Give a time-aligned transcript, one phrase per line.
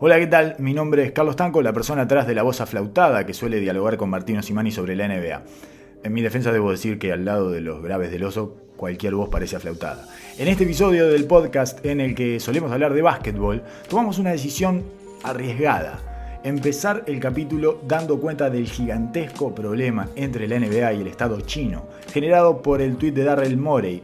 [0.00, 0.54] Hola, ¿qué tal?
[0.58, 3.96] Mi nombre es Carlos Tanco, la persona atrás de la voz aflautada que suele dialogar
[3.96, 5.42] con Martino Simani sobre la NBA.
[6.04, 9.28] En mi defensa debo decir que al lado de los graves del oso, cualquier voz
[9.28, 10.06] parece aflautada.
[10.38, 14.84] En este episodio del podcast en el que solemos hablar de básquetbol, tomamos una decisión
[15.24, 16.40] arriesgada.
[16.44, 21.88] Empezar el capítulo dando cuenta del gigantesco problema entre la NBA y el Estado chino,
[22.12, 24.00] generado por el tuit de Darrell Morey,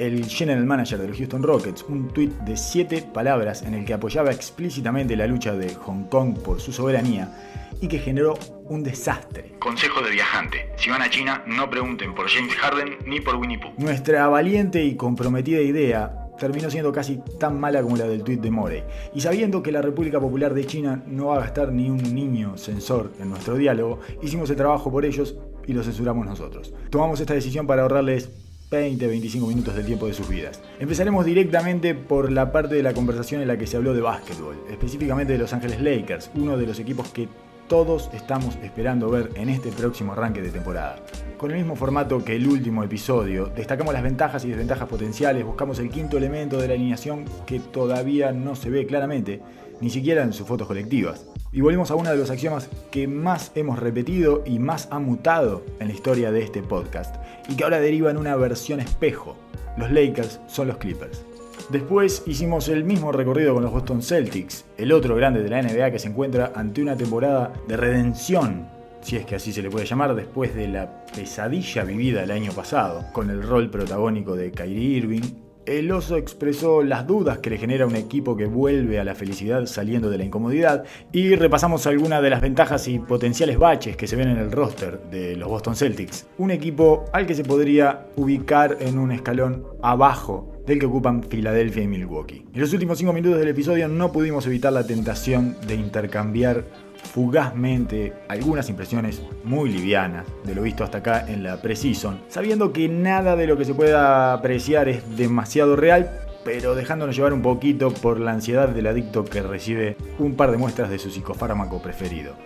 [0.00, 3.92] el general manager de los Houston Rockets, un tuit de siete palabras en el que
[3.92, 9.52] apoyaba explícitamente la lucha de Hong Kong por su soberanía y que generó un desastre.
[9.58, 10.70] Consejo de viajante.
[10.76, 13.72] Si van a China, no pregunten por James Harden ni por Winnie Pooh.
[13.76, 18.50] Nuestra valiente y comprometida idea terminó siendo casi tan mala como la del tuit de
[18.50, 18.82] Morey.
[19.14, 22.56] Y sabiendo que la República Popular de China no va a gastar ni un niño
[22.56, 25.36] censor en nuestro diálogo, hicimos el trabajo por ellos
[25.66, 26.72] y lo censuramos nosotros.
[26.88, 28.30] Tomamos esta decisión para ahorrarles
[28.70, 30.60] 20-25 minutos del tiempo de sus vidas.
[30.78, 34.56] Empezaremos directamente por la parte de la conversación en la que se habló de básquetbol,
[34.70, 37.28] específicamente de Los Ángeles Lakers, uno de los equipos que
[37.66, 40.96] todos estamos esperando ver en este próximo arranque de temporada.
[41.36, 45.78] Con el mismo formato que el último episodio, destacamos las ventajas y desventajas potenciales, buscamos
[45.78, 49.40] el quinto elemento de la alineación que todavía no se ve claramente,
[49.80, 51.29] ni siquiera en sus fotos colectivas.
[51.52, 55.64] Y volvemos a uno de los axiomas que más hemos repetido y más ha mutado
[55.80, 57.16] en la historia de este podcast,
[57.48, 59.36] y que ahora deriva en una versión espejo.
[59.76, 61.24] Los Lakers son los Clippers.
[61.68, 65.90] Después hicimos el mismo recorrido con los Boston Celtics, el otro grande de la NBA
[65.90, 68.68] que se encuentra ante una temporada de redención,
[69.00, 72.52] si es que así se le puede llamar, después de la pesadilla vivida el año
[72.52, 75.49] pasado, con el rol protagónico de Kyrie Irving.
[75.66, 79.66] El oso expresó las dudas que le genera un equipo que vuelve a la felicidad
[79.66, 84.16] saliendo de la incomodidad y repasamos algunas de las ventajas y potenciales baches que se
[84.16, 86.26] ven en el roster de los Boston Celtics.
[86.38, 91.82] Un equipo al que se podría ubicar en un escalón abajo del que ocupan Filadelfia
[91.82, 92.46] y Milwaukee.
[92.54, 96.64] En los últimos 5 minutos del episodio no pudimos evitar la tentación de intercambiar
[97.02, 102.88] fugazmente algunas impresiones muy livianas de lo visto hasta acá en la preseason, sabiendo que
[102.88, 106.10] nada de lo que se pueda apreciar es demasiado real,
[106.44, 110.58] pero dejándonos llevar un poquito por la ansiedad del adicto que recibe un par de
[110.58, 112.36] muestras de su psicofármaco preferido.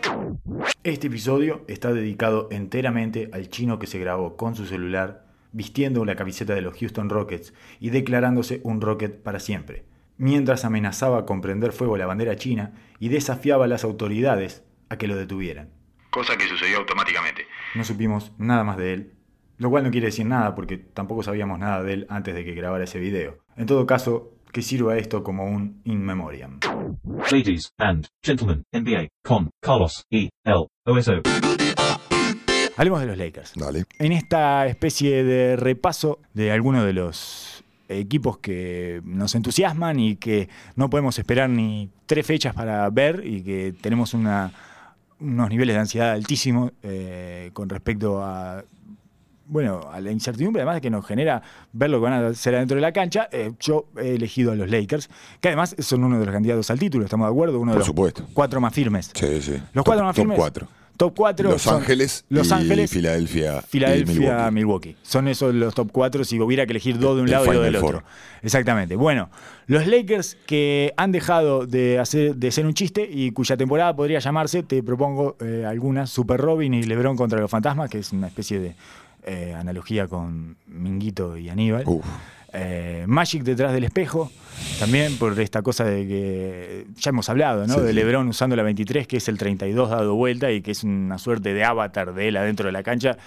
[0.83, 6.17] Este episodio está dedicado enteramente al chino que se grabó con su celular vistiendo la
[6.17, 9.85] camiseta de los Houston Rockets y declarándose un Rocket para siempre,
[10.17, 15.07] mientras amenazaba con prender fuego la bandera china y desafiaba a las autoridades a que
[15.07, 15.71] lo detuvieran.
[16.11, 17.47] Cosa que sucedió automáticamente.
[17.75, 19.13] No supimos nada más de él,
[19.59, 22.55] lo cual no quiere decir nada porque tampoco sabíamos nada de él antes de que
[22.55, 23.39] grabara ese video.
[23.57, 26.61] En todo caso, que sirva esto como un in memoriam.
[27.33, 30.31] Ladies and gentlemen, NBA con Carlos E.
[30.45, 30.67] L.
[30.87, 31.23] OSO.
[32.77, 33.53] Hablemos de los Lakers.
[33.57, 33.85] Dale.
[33.99, 40.49] En esta especie de repaso de algunos de los equipos que nos entusiasman y que
[40.77, 44.53] no podemos esperar ni tres fechas para ver y que tenemos una,
[45.21, 48.65] unos niveles de ansiedad altísimos eh, con respecto a
[49.47, 51.43] bueno, a la incertidumbre además que nos genera
[51.75, 54.55] ver lo que van a hacer adentro de la cancha, eh, yo he elegido a
[54.55, 55.11] los Lakers,
[55.43, 57.61] que además son uno de los candidatos al título, ¿estamos de acuerdo?
[57.61, 58.27] Uno de los supuesto.
[58.33, 59.11] cuatro más firmes.
[59.13, 59.53] Sí, sí.
[59.75, 60.39] Los Top- cuatro más top firmes.
[60.39, 60.67] cuatro.
[60.97, 64.55] Top 4 Los Ángeles Los y Ángeles, Filadelfia y Filadelfia, Milwaukee.
[64.55, 64.97] Milwaukee.
[65.03, 67.57] Son esos los top 4 si hubiera que elegir dos de un El lado y
[67.57, 67.97] dos del Four.
[67.97, 68.07] otro.
[68.43, 68.95] Exactamente.
[68.97, 69.31] Bueno,
[69.67, 74.19] los Lakers que han dejado de, hacer, de ser un chiste y cuya temporada podría
[74.19, 78.27] llamarse, te propongo eh, algunas, Super Robin y LeBron contra los fantasmas, que es una
[78.29, 78.75] especie de
[79.27, 81.85] eh, analogía con Minguito y Aníbal.
[81.87, 82.05] Uf.
[82.55, 84.31] Eh, Magic detrás del espejo,
[84.79, 87.75] también por esta cosa de que ya hemos hablado, ¿no?
[87.75, 87.93] Sí, de.
[87.93, 91.53] LeBron usando la 23, que es el 32 dado vuelta y que es una suerte
[91.53, 93.19] de avatar de él adentro de la cancha,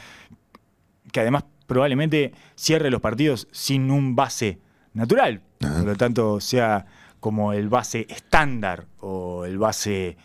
[1.11, 4.59] que además probablemente cierre los partidos sin un base
[4.93, 5.79] natural, Ajá.
[5.79, 6.85] por lo tanto sea
[7.19, 10.17] como el base estándar o el base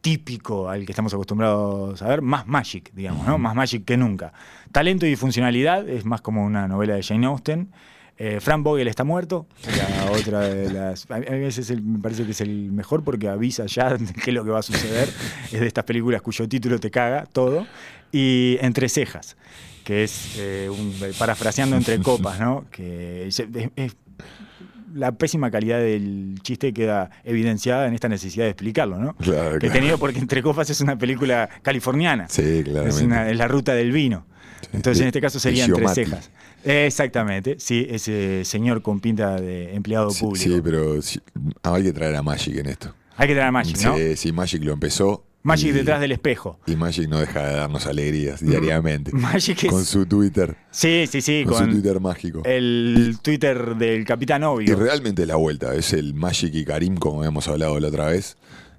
[0.00, 3.38] típico al que estamos acostumbrados a ver, más Magic, digamos, ¿no?
[3.38, 4.32] Más Magic que nunca.
[4.70, 7.72] Talento y funcionalidad es más como una novela de Jane Austen.
[8.16, 11.10] Eh, Frank Vogel está muerto, la otra de las.
[11.10, 14.34] A veces el- me parece que es el mejor porque avisa ya de qué es
[14.34, 15.08] lo que va a suceder.
[15.52, 17.66] Es de estas películas cuyo título te caga todo.
[18.12, 19.36] Y Entre Cejas,
[19.82, 22.64] que es eh, un- parafraseando entre copas, ¿no?
[22.70, 23.96] Que es- es- es-
[24.94, 29.14] la pésima calidad del chiste queda evidenciada en esta necesidad de explicarlo, ¿no?
[29.16, 29.72] Claro, que he claro.
[29.72, 32.28] tenido porque Entre Copas es una película californiana.
[32.28, 34.24] Sí, Es, una- es la ruta del vino.
[34.72, 36.30] Entonces, en este caso sería entre cejas.
[36.64, 40.44] Exactamente, sí, ese señor con pinta de empleado Sí, público.
[40.54, 41.20] sí, pero sí,
[41.62, 42.94] hay que traer a Magic en esto.
[43.16, 43.94] Hay que tener a Magic, ¿no?
[44.16, 46.58] Sí, Magic lo empezó Magic Y- detrás del espejo.
[46.66, 49.12] Y Magic no deja de darnos alegrías diariamente.
[49.14, 49.70] Magic es.
[49.70, 50.56] Con su Twitter.
[50.70, 52.40] Sí, sí, sí, Con, su Twitter mágico.
[52.46, 54.76] el Twitter del Capitán Y Obvio.
[54.76, 55.74] realmente la vuelta.
[55.74, 58.38] Es el Magic y Karim, como habíamos hablado la otra vez.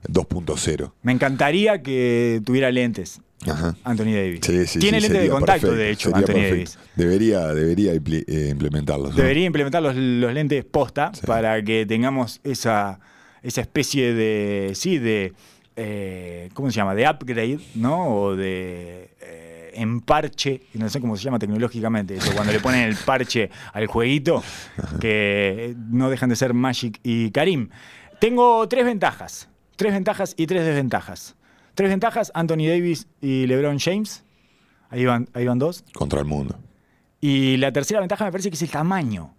[0.09, 0.91] 2.0.
[1.03, 3.21] Me encantaría que tuviera lentes.
[3.47, 3.75] Ajá.
[3.83, 4.39] Anthony Davis.
[4.43, 6.49] Sí, sí, Tiene sí, lentes de contacto, perfecto, de hecho, Anthony perfecto.
[6.55, 6.79] Davis.
[6.95, 9.11] Debería, debería eh, implementarlos.
[9.11, 9.15] ¿no?
[9.15, 12.99] Debería implementar los, los lentes posta para que tengamos esa,
[13.43, 14.71] esa especie de.
[14.73, 15.33] Sí, de.
[15.75, 16.95] eh, ¿Cómo se llama?
[16.95, 18.07] De upgrade, ¿no?
[18.15, 19.09] O de.
[19.21, 19.41] eh,
[19.75, 24.41] emparche, no sé cómo se llama tecnológicamente eso, cuando le ponen el parche al jueguito,
[25.01, 27.69] que no dejan de ser Magic y Karim.
[28.19, 31.36] Tengo tres ventajas, tres ventajas y tres desventajas.
[31.74, 34.24] Tres ventajas, Anthony Davis y LeBron James.
[34.89, 35.83] Ahí van, ahí van dos.
[35.94, 36.57] Contra el mundo.
[37.19, 39.33] Y la tercera ventaja me parece que es el tamaño.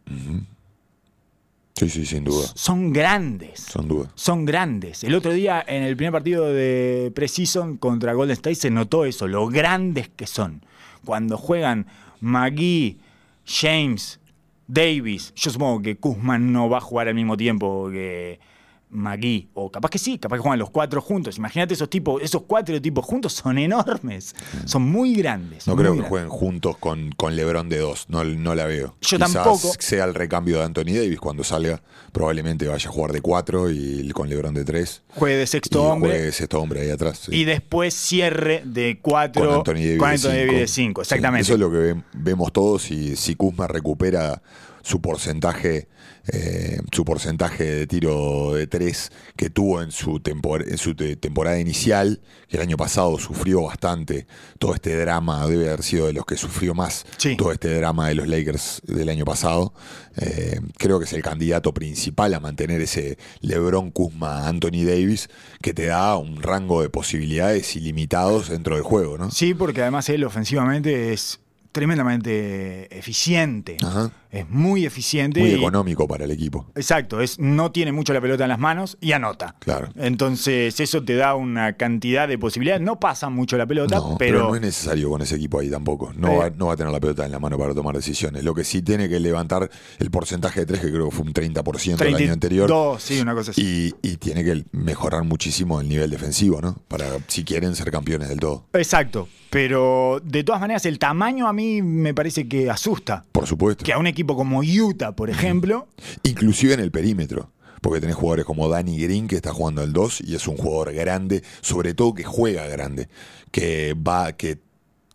[1.75, 2.47] Sí, sí, sin duda.
[2.55, 3.61] Son grandes.
[3.61, 4.11] Son dudas.
[4.15, 5.05] Son grandes.
[5.05, 9.29] El otro día, en el primer partido de Precision contra Golden State, se notó eso,
[9.29, 10.63] lo grandes que son.
[11.05, 11.87] Cuando juegan
[12.21, 12.99] McGee,
[13.47, 14.21] James,
[14.67, 18.41] Davis, yo supongo que Kuzman no va a jugar al mismo tiempo que
[18.89, 21.37] McGee, o capaz que sí, capaz que juegan los cuatro juntos.
[21.39, 24.35] Imagínate esos tipos, esos cuatro tipos juntos son enormes,
[24.65, 25.67] son muy grandes.
[25.67, 28.07] No muy creo que jueguen juntos con, con LeBron de dos.
[28.09, 28.95] No, no la veo.
[29.01, 29.73] Yo Quizás tampoco.
[29.79, 31.83] sea el recambio de Anthony Davis cuando salga.
[32.13, 35.03] Probablemente vaya a jugar de cuatro y con LeBron de tres.
[35.09, 36.11] Juegue de Y sexto hombre.
[36.13, 37.19] juegue sexto hombre ahí atrás.
[37.27, 37.35] sí.
[37.37, 40.29] Y después cierre de cuatro con Anthony Davis, con de, cinco.
[40.37, 41.43] Davis de cinco, Sí, exactamente.
[41.43, 44.41] eso es lo que ve- vemos todos y si Kuzma recupera
[44.83, 45.89] su porcentaje
[46.33, 51.17] eh, su porcentaje de tiro de tres que tuvo en su, tempor- en su te-
[51.17, 54.27] temporada inicial, que el año pasado sufrió bastante
[54.59, 57.37] todo este drama, debe haber sido de los que sufrió más Sí.
[57.37, 59.73] todo este drama de los Lakers del año pasado.
[60.17, 65.29] Eh, creo que es el candidato principal a mantener ese LeBron Kuzma Anthony Davis
[65.63, 69.31] que te da un rango de posibilidades ilimitados dentro del juego, ¿no?
[69.31, 71.41] Sí, porque además él ofensivamente es
[71.73, 73.77] tremendamente eficiente.
[73.83, 74.11] Ajá.
[74.37, 75.41] Es muy eficiente.
[75.41, 76.67] Muy y- económico para el equipo.
[76.75, 79.57] Exacto, es, no tiene mucho la pelota en las manos y anota.
[79.61, 79.89] Claro.
[79.97, 82.83] Entonces eso te da una cantidad de posibilidades.
[82.83, 85.71] No pasa mucho la pelota, No, pero, pero, no es necesario con ese equipo ahí
[85.71, 86.13] tampoco.
[86.17, 86.37] No, Eh.
[86.39, 88.45] va, no va a tener la pelota en la mano para tomar decisiones.
[88.45, 91.33] Lo que sí tiene que levantar el porcentaje de tres, que creo que fue un
[91.33, 92.67] 30% el año anterior.
[92.67, 93.93] 32, sí, una cosa así.
[94.03, 96.77] Y, y tiene que mejorar muchísimo el nivel defensivo, ¿no?
[96.89, 98.65] Para si quieren ser campeones del todo.
[98.73, 103.25] Exacto, pero de todas maneras el tamaño a mí me parece que asusta.
[103.47, 103.85] Por supuesto.
[103.85, 105.87] Que a un equipo como Utah, por ejemplo,
[106.25, 107.53] Inclusive en el perímetro.
[107.81, 110.93] Porque tenés jugadores como Danny Green que está jugando al 2 y es un jugador
[110.93, 113.09] grande, sobre todo que juega grande,
[113.53, 114.59] que va, que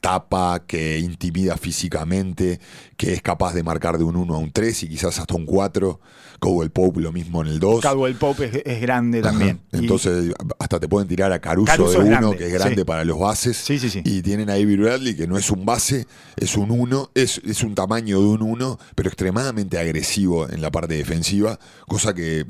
[0.02, 2.60] tapa, que intimida físicamente,
[2.98, 5.46] que es capaz de marcar de un 1 a un 3 y quizás hasta un
[5.46, 6.00] 4.
[6.40, 7.82] Cowell Pope lo mismo en el 2.
[7.82, 9.62] Caldwell Pope es, es grande también.
[9.72, 12.54] Y- Entonces, hasta te pueden tirar a Caruso, Caruso de es uno, grande, que es
[12.54, 12.84] grande sí.
[12.84, 13.58] para los bases.
[13.58, 14.02] Sí, sí, sí.
[14.04, 17.62] Y tienen a Avery Bradley, que no es un base, es un 1, es, es
[17.64, 22.48] un tamaño de un 1, pero extremadamente agresivo en la parte defensiva, cosa que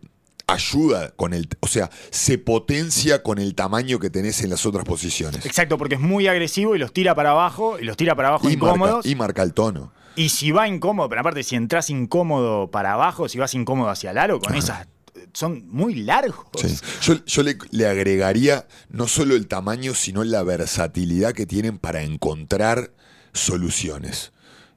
[0.54, 1.48] ayuda con el.
[1.60, 5.46] O sea, se potencia con el tamaño que tenés en las otras posiciones.
[5.46, 8.50] Exacto, porque es muy agresivo y los tira para abajo, y los tira para abajo
[8.50, 9.06] Y marca, incómodos.
[9.06, 9.94] y marca el tono.
[10.16, 14.12] Y si va incómodo, pero aparte, si entras incómodo para abajo, si vas incómodo hacia
[14.12, 14.88] el aro, con esas.
[15.34, 16.46] Son muy largos.
[16.58, 16.76] Sí.
[17.04, 22.02] Yo, yo le, le agregaría no solo el tamaño, sino la versatilidad que tienen para
[22.02, 22.92] encontrar
[23.34, 24.32] soluciones.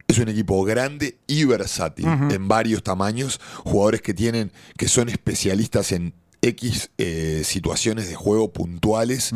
[0.07, 5.93] Es un equipo grande y versátil en varios tamaños, jugadores que tienen, que son especialistas
[5.93, 6.13] en
[6.43, 9.33] X eh, situaciones de juego puntuales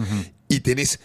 [0.48, 1.00] y tenés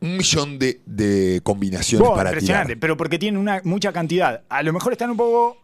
[0.00, 2.80] un millón de, de combinaciones Buah, para impresionante, tirar.
[2.80, 4.42] pero porque tienen una, mucha cantidad.
[4.48, 5.56] A lo mejor están un poco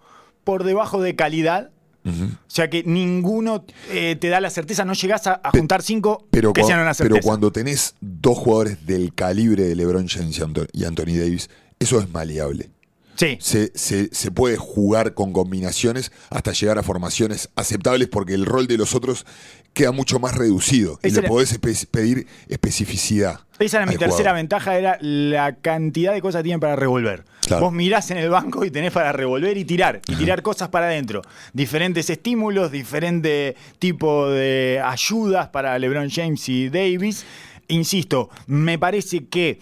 [0.42, 1.70] por debajo de calidad.
[2.04, 2.24] Ujú.
[2.24, 6.26] O sea que ninguno eh, te da la certeza, no llegás a, a juntar cinco
[6.30, 7.20] Pero, que sean una pero certeza.
[7.26, 10.38] cuando tenés dos jugadores del calibre de LeBron James
[10.72, 11.48] y Anthony Davis,
[11.78, 12.70] eso es maleable.
[13.16, 18.46] Sí, se, se- se puede jugar con combinaciones hasta llegar a formaciones aceptables porque el
[18.46, 19.24] rol de los otros
[19.72, 23.40] queda mucho más reducido y le era- podés espe- pedir especificidad.
[23.58, 27.24] esa era mi tercera ventaja, era la cantidad de cosas que tienen para revolver.
[27.46, 27.64] Claro.
[27.66, 30.86] Vos mirás en el banco y tenés para revolver y tirar, y tirar cosas para
[30.86, 31.20] adentro.
[31.52, 37.24] Diferentes estímulos, diferente tipo de ayudas para LeBron James y Davis.
[37.68, 39.58] Insisto, me parece que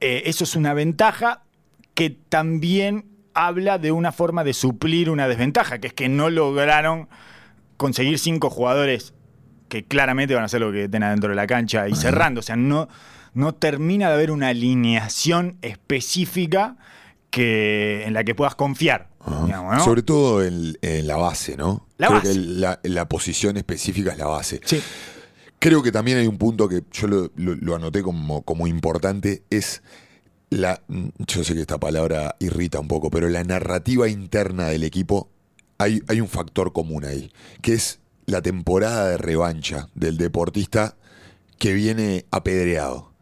[0.00, 1.42] eh, eso es una ventaja
[1.96, 7.08] que también habla de una forma de suplir una desventaja, que es que no lograron
[7.76, 9.12] conseguir cinco jugadores
[9.68, 12.38] que claramente van a hacer lo que tengan dentro de la cancha y cerrando.
[12.38, 12.88] O sea, no,
[13.34, 16.76] no termina de haber una alineación específica
[17.30, 19.08] que, en la que puedas confiar.
[19.20, 19.44] Ajá.
[19.44, 19.84] digamos, ¿no?
[19.84, 21.86] Sobre todo en, en la base, ¿no?
[21.98, 22.32] La Creo base.
[22.32, 24.60] que la, la posición específica es la base.
[24.64, 24.80] Sí.
[25.58, 29.42] Creo que también hay un punto que yo lo, lo- lo anoté como, como importante,
[29.50, 29.82] es
[30.50, 30.80] la,
[31.26, 35.28] yo sé que esta palabra irrita un poco, pero la narrativa interna del equipo,
[35.78, 40.96] hay, hay un factor común ahí, que es la temporada de revancha del deportista
[41.58, 43.12] que viene apedreado.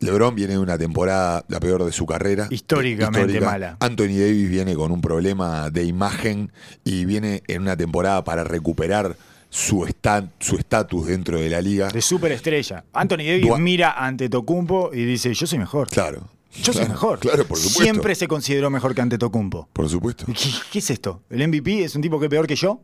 [0.00, 2.46] LeBron viene de una temporada la peor de su carrera.
[2.50, 3.76] Históricamente mala.
[3.80, 6.52] Anthony Davis viene con un problema de imagen
[6.84, 9.16] y viene en una temporada para recuperar
[9.50, 11.88] su esta- su estatus dentro de la liga.
[11.88, 12.84] De superestrella.
[12.92, 15.88] Anthony Davis Dua- mira ante Tocumpo y dice, yo soy mejor.
[15.88, 16.28] Claro.
[16.62, 17.18] Yo soy mejor.
[17.20, 17.82] Claro, por supuesto.
[17.82, 19.68] Siempre se consideró mejor que ante Tocumpo.
[19.72, 20.24] Por supuesto.
[20.26, 21.22] ¿Qué, qué es esto?
[21.30, 22.80] ¿El MVP es un tipo que es peor que yo?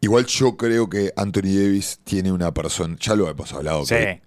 [0.00, 3.94] Igual yo creo que Anthony Davis tiene una persona, ya lo hemos hablado, Sí.
[3.94, 4.22] que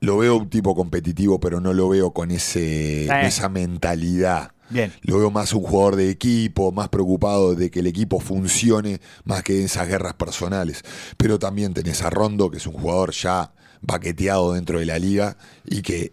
[0.00, 4.52] lo veo un tipo competitivo, pero no lo veo con ese, con esa mentalidad.
[4.70, 4.92] Bien.
[5.02, 9.42] Lo veo más un jugador de equipo, más preocupado de que el equipo funcione, más
[9.42, 10.82] que en esas guerras personales.
[11.16, 13.52] Pero también tenés a Rondo, que es un jugador ya
[13.82, 16.12] baqueteado dentro de la liga y que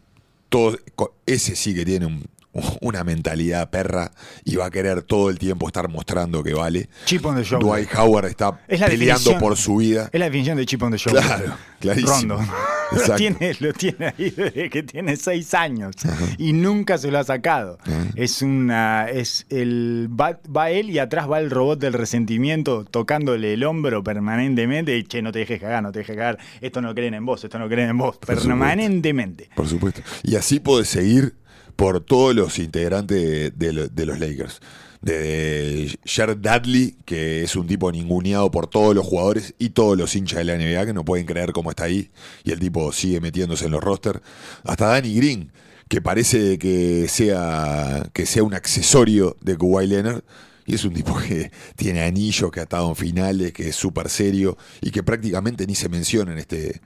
[0.52, 0.78] todo,
[1.26, 2.26] ese sí que tiene un-
[2.82, 4.12] una mentalidad perra
[4.44, 6.90] y va a querer todo el tiempo estar mostrando que vale.
[7.06, 7.68] Chip on the shoulder.
[7.68, 10.10] Dwight Howard está Es peleando por su vida.
[10.12, 11.24] Es la definición de chip on the shoulder.
[11.24, 12.36] Claro, clarísimo.
[12.36, 12.40] Rondo.
[12.92, 15.96] Lo tiene, lo tiene ahí desde que tiene seis años
[16.38, 17.78] y nunca se lo ha sacado.
[18.16, 23.54] Es una, es el va, va él y atrás va el robot del resentimiento tocándole
[23.54, 26.94] el hombro permanentemente y che, no te dejes cagar, no te dejes cagar, esto no
[26.94, 29.50] creen en vos, esto no creen en vos, permanentemente.
[29.56, 30.02] Por supuesto.
[30.24, 31.36] Y así puede seguir
[31.82, 34.60] por todos los integrantes de, de lo- de los Lakers.
[35.02, 40.16] De Jared Dudley, que es un tipo ninguneado por todos los jugadores y todos los
[40.16, 42.12] hinchas de la NBA que no pueden creer cómo está ahí.
[42.44, 44.20] Y el tipo sigue metiéndose en los rosters.
[44.64, 45.52] Hasta Danny Green,
[45.90, 50.22] que parece que sea, que sea un accesorio de Kawhi Leonard.
[50.68, 54.08] Y es un tipo que tiene anillos, que ha estado en finales, que es súper
[54.08, 56.80] serio y que prácticamente ni se menciona en este,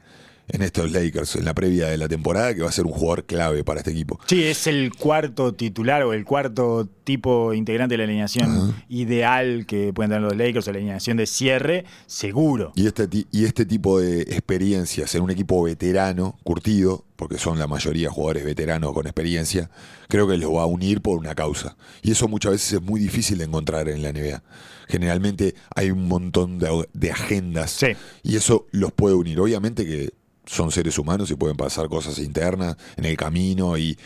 [0.48, 3.26] en estos Lakers, en la previa de la temporada, que va a ser un jugador
[3.26, 4.20] clave para este equipo.
[4.28, 9.92] Sí, es el cuarto titular o el cuarto tipo integrante de la alineación ideal que
[9.94, 12.72] pueden tener los Lakers o la alineación de cierre, seguro.
[12.76, 17.68] Y este, y este tipo de experiencias en un equipo veterano, curtido, porque son la
[17.68, 19.70] mayoría jugadores veteranos con experiencia,
[20.10, 21.76] creo que los va a unir por una causa.
[22.02, 24.44] Y eso muchas veces es muy difícil de encontrar en la NBA.
[24.88, 27.88] Generalmente hay un montón de, de agendas Sí.
[28.24, 29.40] y eso los puede unir.
[29.40, 30.14] Obviamente que
[30.46, 33.98] son seres humanos y pueden pasar cosas internas en el camino y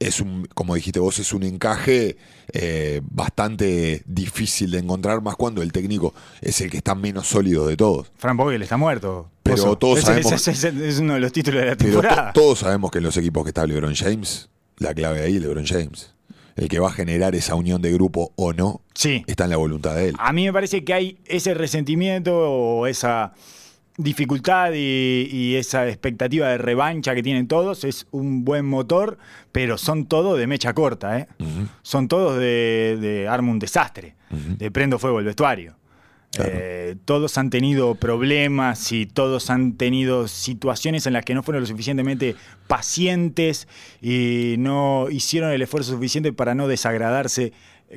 [0.00, 2.16] es un, como dijiste vos, es un encaje
[2.52, 7.66] eh, bastante difícil de encontrar, más cuando el técnico es el que está menos sólido
[7.66, 8.10] de todos.
[8.16, 9.28] Frank Vogel está muerto.
[9.42, 9.78] Pero Oso.
[9.78, 12.32] todos sabemos- es uno de los títulos de la to- temporada.
[12.32, 15.66] todos sabemos que en los equipos que está LeBron James, la clave ahí es LeBron
[15.66, 16.14] James.
[16.54, 19.24] El que va a generar esa unión de grupo o no, Sí.
[19.26, 20.16] está en la voluntad de él.
[20.18, 23.32] A mí me parece que hay ese resentimiento o esa
[23.98, 27.84] dificultad y, y esa expectativa de revancha que tienen todos.
[27.84, 29.18] Es un buen motor,
[29.52, 31.18] pero son todos de mecha corta.
[31.18, 31.28] ¿eh?
[31.82, 35.74] Son todos de, de arma un desastre, de prendo fuego el vestuario.
[36.38, 41.62] Eh, todos han tenido problemas y todos han tenido situaciones en las que no fueron
[41.62, 42.36] lo suficientemente
[42.66, 43.66] pacientes
[44.02, 47.52] y no hicieron el esfuerzo suficiente para no desagradarse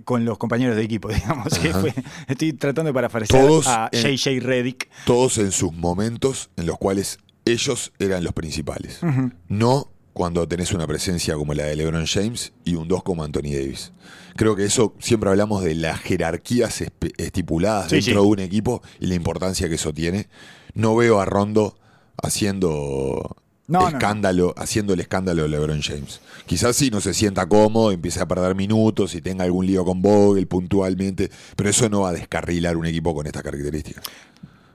[0.06, 1.58] con los compañeros de equipo, digamos.
[1.60, 1.94] que fue-
[2.28, 4.90] estoy tratando de parafrasear Todos a JJ Reddick.
[5.06, 9.00] Todos en sus momentos en los cuales ellos eran los principales.
[9.48, 13.54] No cuando tenés una presencia como la de LeBron James y un 2 como Anthony
[13.54, 13.94] Davis.
[14.36, 16.84] Creo que eso siempre hablamos de las jerarquías
[17.18, 18.28] estipuladas Sí, dentro sí.
[18.28, 20.28] de un equipo y la importancia que eso tiene.
[20.74, 21.78] No veo a Rondo
[22.22, 23.36] haciendo
[23.72, 23.98] No, no, no.
[23.98, 26.20] escándalo, haciendo el escándalo de LeBron James.
[26.46, 30.02] Quizás sí no se sienta cómodo, empiece a perder minutos y tenga algún lío con
[30.02, 34.04] Vogel puntualmente, pero eso no va a descarrilar un equipo con estas características.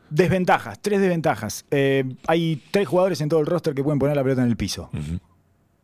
[0.09, 1.65] Desventajas, tres desventajas.
[1.71, 4.57] Eh, hay tres jugadores en todo el roster que pueden poner la pelota en el
[4.57, 4.89] piso.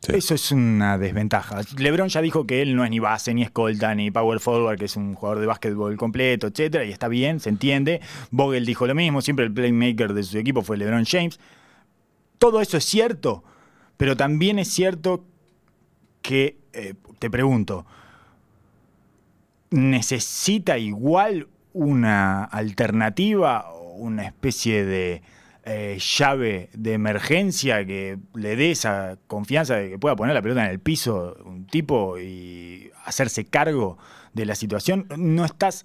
[0.00, 0.12] Sí.
[0.14, 1.61] Eso es una desventaja.
[1.76, 4.87] LeBron ya dijo que él no es ni base, ni escolta, ni power forward, que
[4.87, 8.00] es un jugador de básquetbol completo, etcétera, y está bien, se entiende.
[8.31, 11.38] Vogel dijo lo mismo, siempre el playmaker de su equipo fue LeBron James.
[12.43, 13.45] Todo eso es cierto,
[13.97, 15.25] pero también es cierto
[16.23, 17.87] que, eh, te pregunto,
[19.71, 25.23] ¿necesita igual una alternativa una especie de
[25.63, 30.65] eh, llave de emergencia que le dé esa confianza de que pueda poner la pelota
[30.65, 33.99] en el piso un tipo y hacerse cargo
[34.33, 35.07] de la situación?
[35.17, 35.85] ¿No estás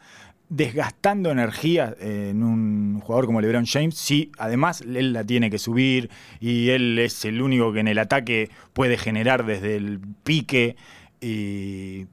[0.49, 6.09] desgastando energía en un jugador como LeBron James si además él la tiene que subir
[6.39, 10.75] y él es el único que en el ataque puede generar desde el pique
[11.19, 12.05] y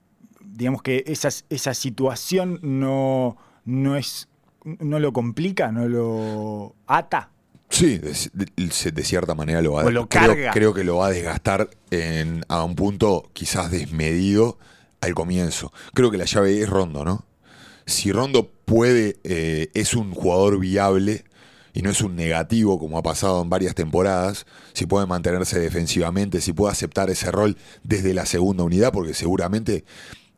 [0.44, 4.28] digamos que esa, esa situación no, no es
[4.64, 7.28] no lo complica, no lo ata.
[7.68, 10.50] Sí, de, de- de cierta manera lo va a lo creo, carga.
[10.52, 14.58] creo que lo va a desgastar en- a un punto quizás desmedido
[15.02, 15.70] al comienzo.
[15.92, 17.26] Creo que la llave es Rondo, ¿no?
[17.86, 21.24] Si Rondo puede, eh, es un jugador viable
[21.72, 26.40] y no es un negativo como ha pasado en varias temporadas, si puede mantenerse defensivamente,
[26.40, 29.84] si puede aceptar ese rol desde la segunda unidad, porque seguramente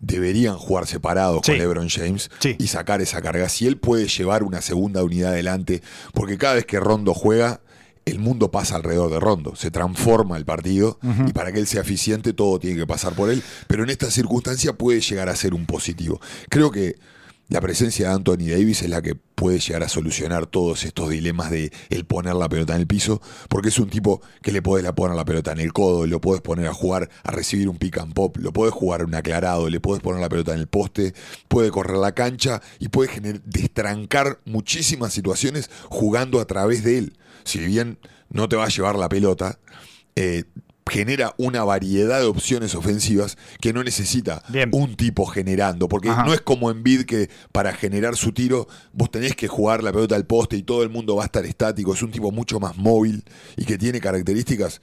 [0.00, 1.52] deberían jugar separados Sí.
[1.52, 2.56] con LeBron James Sí.
[2.58, 3.48] y sacar esa carga.
[3.48, 7.60] Si él puede llevar una segunda unidad adelante, porque cada vez que Rondo juega,
[8.04, 11.80] el mundo pasa alrededor de Rondo, se transforma el partido y para que él sea
[11.80, 15.54] eficiente todo tiene que pasar por él, pero en esta circunstancia puede llegar a ser
[15.54, 16.20] un positivo.
[16.48, 16.96] Creo que
[17.48, 21.50] la presencia de Anthony Davis es la que puede llegar a solucionar todos estos dilemas
[21.50, 24.82] de el poner la pelota en el piso, porque es un tipo que le podés
[24.82, 27.76] la poner la pelota en el codo, lo podés poner a jugar, a recibir un
[27.76, 30.66] pick and pop, lo podés jugar un aclarado, le podés poner la pelota en el
[30.66, 31.14] poste,
[31.46, 37.18] puede correr la cancha y puede destrancar muchísimas situaciones jugando a través de él.
[37.44, 37.98] Si bien
[38.28, 39.60] no te va a llevar la pelota,
[40.16, 40.44] eh,
[40.88, 44.70] genera una variedad de opciones ofensivas que no necesita Bien.
[44.72, 46.24] un tipo generando, porque Ajá.
[46.24, 49.92] no es como en Bid que para generar su tiro vos tenés que jugar la
[49.92, 52.60] pelota al poste y todo el mundo va a estar estático, es un tipo mucho
[52.60, 53.24] más móvil
[53.56, 54.80] y que tiene características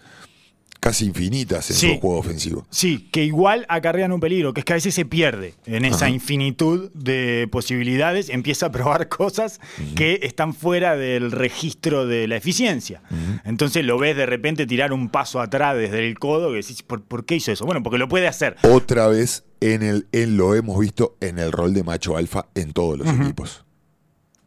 [0.83, 1.93] casi infinitas en Sí.
[1.93, 2.67] su juego ofensivo.
[2.69, 6.05] Sí, que igual acarrean un peligro, que es que a veces se pierde en esa
[6.05, 6.09] Ajá.
[6.09, 9.61] infinitud de posibilidades, empieza a probar cosas
[9.95, 13.01] que están fuera del registro de la eficiencia.
[13.45, 17.01] Entonces lo ves de repente tirar un paso atrás desde el codo, que decís, ¿por,
[17.01, 17.65] por qué hizo eso?
[17.65, 18.57] Bueno, porque lo puede hacer.
[18.63, 22.73] Otra vez en el en lo hemos visto en el rol de macho alfa en
[22.73, 23.63] todos los equipos.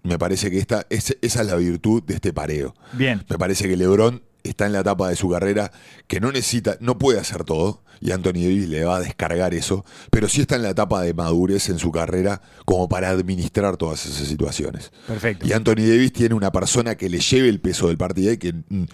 [0.03, 2.75] Me parece que esta es, esa es la virtud de este pareo.
[2.93, 3.25] Bien.
[3.29, 5.73] Me parece que LeBron está en la etapa de su carrera
[6.07, 9.85] que no necesita, no puede hacer todo, y Anthony Davis le va a descargar eso,
[10.11, 14.05] pero sí está en la etapa de madurez en su carrera como para administrar todas
[14.07, 14.93] esas situaciones.
[15.07, 15.47] Perfecto.
[15.47, 18.53] Y Anthony Davis tiene una persona que le lleve el peso del partido y que
[18.53, 18.85] mm,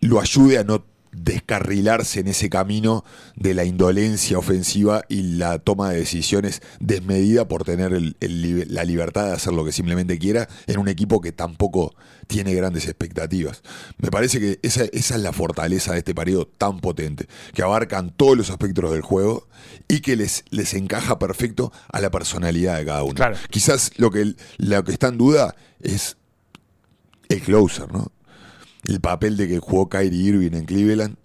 [0.00, 3.04] lo ayude a no descarrilarse en ese camino
[3.36, 8.66] de la indolencia ofensiva y la toma de decisiones desmedida por tener el- el libe-
[8.68, 11.94] la libertad de hacer lo que simplemente quiera en un equipo que tampoco
[12.26, 13.62] tiene grandes expectativas.
[13.98, 18.10] Me parece que esa, esa es la fortaleza de este partido tan potente, que abarcan
[18.10, 19.48] todos los aspectos del juego
[19.88, 23.14] y que les, les encaja perfecto a la personalidad de cada uno.
[23.14, 23.36] Claro.
[23.50, 26.16] Quizás lo que, lo que está en duda es
[27.28, 28.10] el closer, ¿no?
[28.84, 31.16] El papel de que jugó Kyrie Irving en Cleveland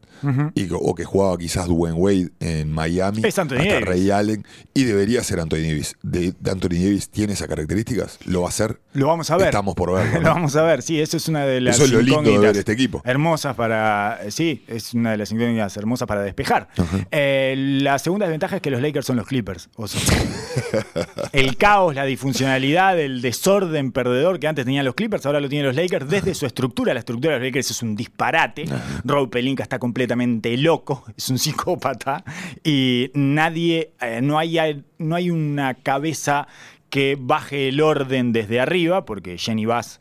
[0.56, 3.82] y, o que jugaba quizás Dwayne Wade en Miami, Es hasta Davis.
[3.82, 5.96] Ray Allen, y debería ser Anthony Davis.
[6.02, 8.80] De, Anthony Davis tiene esas características, lo va a hacer.
[8.94, 9.48] Lo vamos a ver.
[9.48, 10.22] Estamos por verlo.
[10.22, 12.38] Lo vamos a ver, sí, eso es una de las Eso es lo lindo de
[12.38, 13.02] ver este equipo.
[13.06, 14.20] Hermosas para.
[14.30, 16.70] Sí, es una de las incógnitas hermosas para despejar.
[17.12, 19.70] Eh, la segunda desventaja es que los Lakers son los Clippers.
[19.76, 19.86] O
[21.32, 25.68] el caos, la disfuncionalidad, el desorden perdedor que antes tenían los Clippers, ahora lo tienen
[25.68, 26.94] los Lakers desde su estructura.
[26.94, 28.66] La estructura de los Lakers es un disparate.
[29.04, 32.24] Rob Pelinka está completamente loco, es un psicópata.
[32.64, 36.48] Y nadie, eh, no, hay, no hay una cabeza
[36.90, 40.00] que baje el orden desde arriba, porque Jenny Bass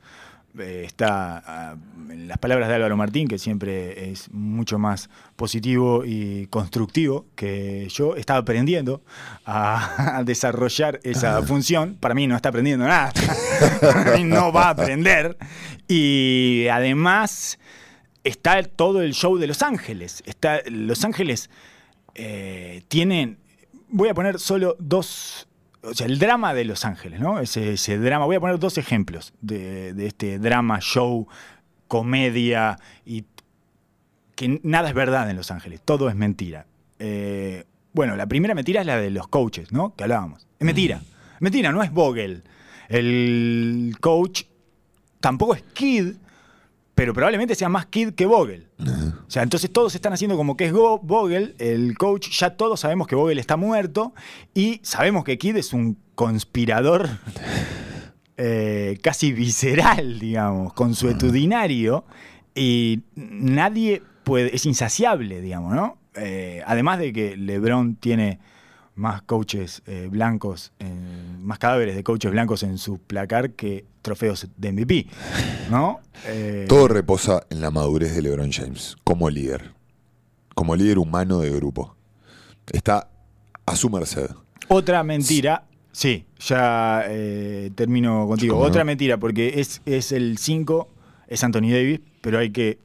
[0.58, 1.76] eh, está, ah,
[2.08, 7.88] en las palabras de Álvaro Martín, que siempre es mucho más positivo y constructivo que
[7.90, 9.02] yo, está aprendiendo
[9.44, 11.96] a, a desarrollar esa función.
[11.98, 13.12] Para mí no está aprendiendo nada,
[14.24, 15.36] no va a aprender.
[15.88, 17.58] Y además
[18.26, 20.22] está todo el show de Los Ángeles.
[20.26, 21.50] Está, Los Ángeles
[22.14, 23.38] eh, tienen,
[23.88, 25.48] voy a poner solo dos
[25.82, 27.38] o sea, el drama de Los Ángeles, ¿no?
[27.38, 28.24] Ese, ese drama.
[28.24, 31.28] Voy a poner dos ejemplos de, de este drama, show,
[31.86, 33.24] comedia y
[34.34, 36.66] que nada es verdad en Los Ángeles, todo es mentira.
[36.98, 39.94] Eh, bueno, la primera mentira es la de los coaches, ¿no?
[39.94, 40.46] Que hablábamos.
[40.58, 41.00] Es mentira.
[41.40, 42.42] Mentira, no es Vogel.
[42.88, 44.42] El coach
[45.20, 46.16] tampoco es Kid,
[46.96, 48.66] pero probablemente sea más Kid que Vogel.
[48.80, 52.80] O sea, entonces todos están haciendo como que es Go- Vogel, el coach, ya todos
[52.80, 54.12] sabemos que Vogel está muerto
[54.54, 57.09] y sabemos que Kid es un conspirador
[58.37, 62.04] eh, casi visceral, digamos, consuetudinario
[62.54, 65.98] y nadie puede, es insaciable, digamos, ¿no?
[66.14, 68.38] Eh, además de que LeBron tiene
[68.96, 74.48] más coaches eh, blancos, en- más cadáveres de coaches blancos en su placar que trofeos
[74.56, 75.06] de MVP,
[75.70, 76.00] ¿no?
[76.26, 79.72] Eh, Todo reposa en la madurez de LeBron James como líder,
[80.54, 81.94] como líder humano de grupo.
[82.72, 83.11] Está
[83.66, 84.30] a su merced.
[84.68, 85.64] Otra mentira.
[85.92, 88.59] Sí, ya eh, termino contigo.
[88.59, 90.88] Otra mentira, porque es, es el 5,
[91.28, 92.78] es Anthony Davis, pero hay que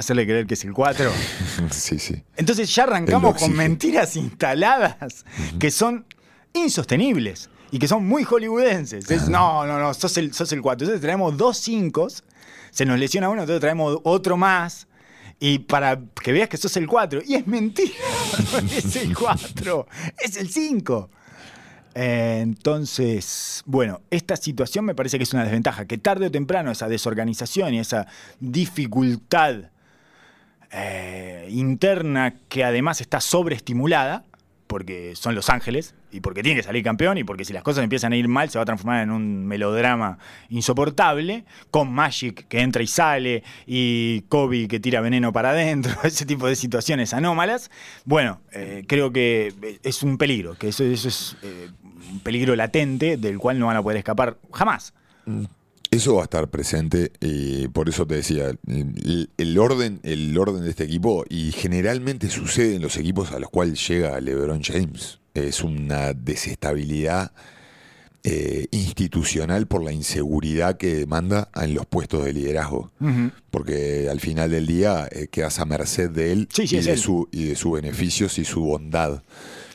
[0.00, 1.10] hacerle creer que es el 4.
[1.70, 2.22] sí, sí.
[2.36, 5.24] Entonces ya arrancamos con mentiras instaladas
[5.58, 6.04] que son
[6.52, 9.10] insostenibles y que son muy hollywoodenses.
[9.10, 10.84] Es, no, no, no, sos el, sos el 4.
[10.84, 12.08] Entonces tenemos dos 5
[12.70, 14.86] se nos lesiona uno, entonces traemos otro más.
[15.38, 17.22] Y para que veas que sos el 4.
[17.26, 17.94] Y es mentira,
[18.52, 19.86] no es el 4,
[20.22, 21.10] es el 5.
[21.94, 26.70] Eh, entonces, bueno, esta situación me parece que es una desventaja, que tarde o temprano
[26.70, 28.06] esa desorganización y esa
[28.38, 29.70] dificultad
[30.72, 34.24] eh, interna que además está sobreestimulada,
[34.70, 37.82] porque son Los Ángeles y porque tiene que salir campeón y porque si las cosas
[37.82, 42.60] empiezan a ir mal se va a transformar en un melodrama insoportable, con Magic que
[42.60, 47.68] entra y sale y Kobe que tira veneno para adentro, ese tipo de situaciones anómalas.
[48.04, 49.52] Bueno, eh, creo que
[49.82, 51.68] es un peligro, que eso, es eh,
[52.12, 54.94] un peligro latente del cual no van a poder escapar jamás.
[55.90, 60.62] Eso va a estar presente, y por eso te decía, el, el orden, el orden
[60.62, 65.18] de este equipo, y generalmente sucede en los equipos a los cuales llega LeBron James,
[65.34, 67.32] es una desestabilidad
[68.22, 72.90] eh, institucional por la inseguridad que demanda en los puestos de liderazgo.
[73.50, 76.92] Porque al final del día eh, quedas a merced de él, Sí, sí, y, de
[76.92, 76.98] él.
[76.98, 79.22] su, y de sus beneficios y su bondad.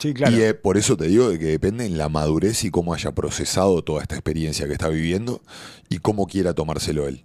[0.06, 0.36] Sí, claro.
[0.38, 3.14] Y eh, por eso te digo de que depende en la madurez y cómo haya
[3.14, 5.42] procesado toda esta experiencia que está viviendo
[5.90, 7.24] y cómo quiera tomárselo él.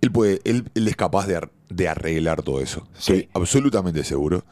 [0.00, 2.86] Él, puede, él, él es capaz de, ar- de arreglar todo eso.
[2.94, 3.12] Sí.
[3.12, 4.44] Estoy absolutamente seguro.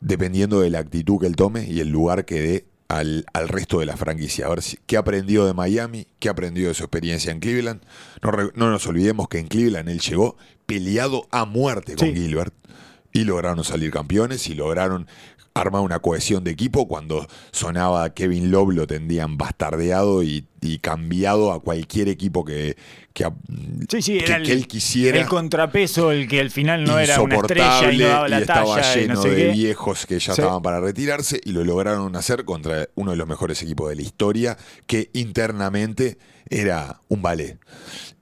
[0.00, 3.78] Dependiendo de la actitud que él tome y el lugar que dé al, al resto
[3.78, 4.44] de la franquicia.
[4.46, 7.80] A ver si- qué aprendió de Miami, qué aprendió de su experiencia en Cleveland.
[8.22, 12.14] No, re- no nos olvidemos que en Cleveland él llegó peleado a muerte con Sí.
[12.14, 12.52] Gilbert
[13.14, 15.06] y lograron salir campeones y lograron
[15.54, 21.52] armar una cohesión de equipo cuando sonaba Kevin Love lo tendían bastardeado y, y cambiado
[21.52, 22.76] a cualquier equipo que,
[23.12, 23.26] que,
[23.90, 26.98] Sí, sí, que- era el, que él quisiera el contrapeso, el que al final no
[26.98, 29.52] era una estrella y no daba la estaba talla lleno no sé de qué.
[29.52, 30.40] viejos que ya Sí.
[30.40, 34.02] estaban para retirarse y lo lograron hacer contra uno de los mejores equipos de la
[34.02, 36.16] historia que internamente
[36.48, 37.58] era un ballet.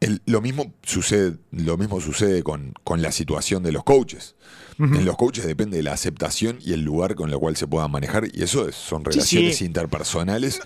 [0.01, 4.35] El- lo mismo sucede, lo mismo sucede con, con la situación de los coaches.
[4.81, 7.91] En los coaches depende de la aceptación y el lugar con el cual se puedan
[7.91, 9.65] manejar y eso es- son relaciones sí.
[9.67, 10.61] interpersonales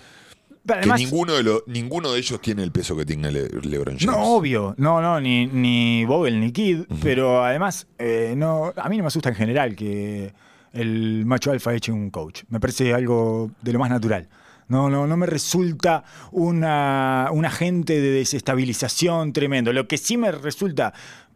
[0.65, 3.49] Pero además, que ninguno de, los ninguno de ellos tiene el peso que tiene Le-
[3.49, 4.05] LeBron James.
[4.05, 4.73] No, obvio.
[4.77, 6.81] No, no, ni, ni Vogel ni Kid.
[7.03, 10.33] Pero además, eh, no, a mí no me asusta en general que
[10.73, 12.43] el macho alfa eche un coach.
[12.49, 14.27] Me parece algo de lo más natural.
[14.67, 19.71] No, no, no me resulta una, un agente de desestabilización tremendo.
[19.73, 20.91] Lo que sí me resulta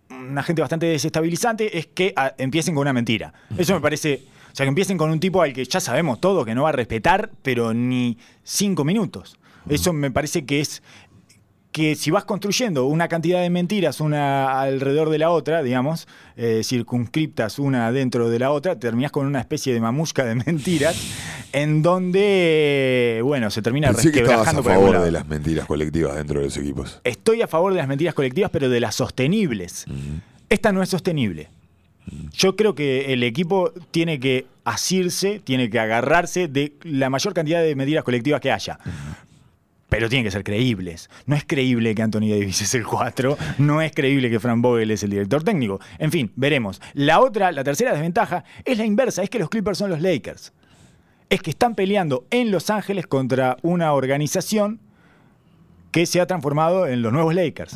[0.10, 3.34] un agente bastante desestabilizante es que ah, empiecen con una mentira.
[3.58, 4.24] Eso me parece.
[4.52, 6.70] O sea, que empiecen con un tipo al que ya sabemos todo que no va
[6.70, 9.38] a respetar, pero ni cinco minutos.
[9.70, 10.82] Eso me parece que es
[11.72, 16.62] que si vas construyendo una cantidad de mentiras una alrededor de la otra, digamos, eh,
[16.64, 21.00] circunscriptas una dentro de la otra, terminas con una especie de mamusca de mentiras
[21.54, 26.40] en donde, bueno, se termina Pensé que estabas a favor de las mentiras colectivas dentro
[26.40, 27.02] de los equipos.
[27.04, 29.86] Estoy a favor de las mentiras colectivas, pero de las sostenibles.
[30.50, 31.50] Esta no es sostenible.
[32.34, 37.62] Yo creo que el equipo tiene que asirse, tiene que agarrarse de la mayor cantidad
[37.62, 38.80] de medidas colectivas que haya.
[39.90, 41.10] Pero tienen que ser creíbles.
[41.26, 44.92] No es creíble que Anthony Davis es el 4, no es creíble que Frank Vogel
[44.92, 45.80] es el director técnico.
[45.98, 46.82] En fin, veremos.
[46.94, 50.54] La otra, la tercera desventaja es la inversa, es que los Clippers son los Lakers.
[51.30, 54.80] Es que están peleando en Los Ángeles contra una organización
[55.92, 57.74] que se ha transformado en los nuevos Lakers.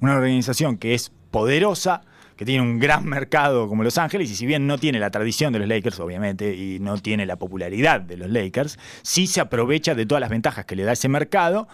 [0.00, 2.02] Una organización que es poderosa,
[2.38, 5.52] que tiene un gran mercado como Los Ángeles, y si bien no tiene la tradición
[5.52, 9.94] de los Lakers, obviamente, y no tiene la popularidad de los Lakers, sí se aprovecha
[9.96, 11.66] de todas las ventajas que le da ese mercado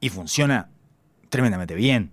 [0.00, 0.70] y funciona
[1.28, 2.10] tremendamente bien.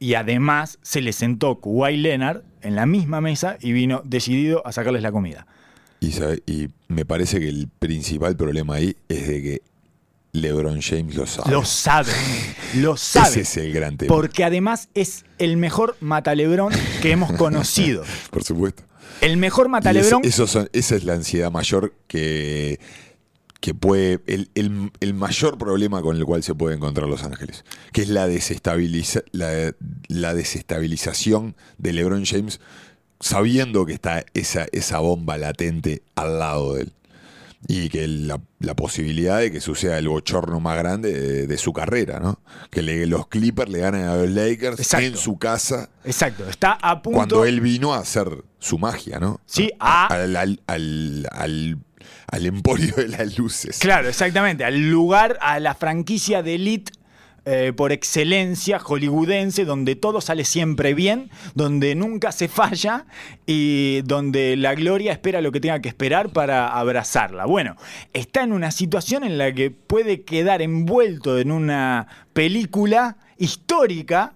[0.00, 4.72] Y además se le sentó Kawhi Leonard en la misma mesa y vino decidido a
[4.72, 5.46] sacarles la comida.
[6.00, 9.62] Y, sabe- y me parece que el principal problema ahí es de que
[10.36, 11.50] LeBron James lo sabe.
[11.52, 12.10] Lo sabe,
[12.76, 13.28] lo sabe.
[13.28, 14.14] Ese es el gran tema.
[14.14, 18.02] Porque además es el mejor matalebrón que hemos conocido.
[18.30, 18.82] Por supuesto.
[19.20, 20.22] El mejor matalebrón.
[20.32, 22.80] son- esa es la ansiedad mayor que,
[23.60, 24.20] que puede.
[24.26, 27.64] El, el- el mayor problema con el cual se puede encontrar Los Ángeles.
[27.92, 29.74] Que es la, desestabiliza, la,
[30.08, 32.58] la desestabilización de LeBron James
[33.20, 36.92] sabiendo que está esa, esa bomba latente al lado de él.
[37.68, 41.72] Y que la, la posibilidad de que suceda el bochorno más grande de, de su
[41.72, 42.40] carrera, ¿no?
[42.70, 45.06] Que le- los Clippers le ganen a los Lakers Exacto.
[45.06, 47.16] en su casa Exacto, está a punto.
[47.18, 49.40] cuando él vino a hacer su magia, ¿no?
[49.46, 51.78] Sí, a- al, al, al, al-
[52.26, 53.78] al emporio de las luces.
[53.78, 54.64] Claro, exactamente.
[54.64, 56.90] Al lugar, a la franquicia de elite
[57.44, 63.06] eh, por excelencia hollywoodense, donde todo sale siempre bien, donde nunca se falla
[63.46, 67.44] y donde la gloria espera lo que tenga que esperar para abrazarla.
[67.46, 67.76] Bueno,
[68.12, 74.34] está en una situación en la que puede quedar envuelto en una película histórica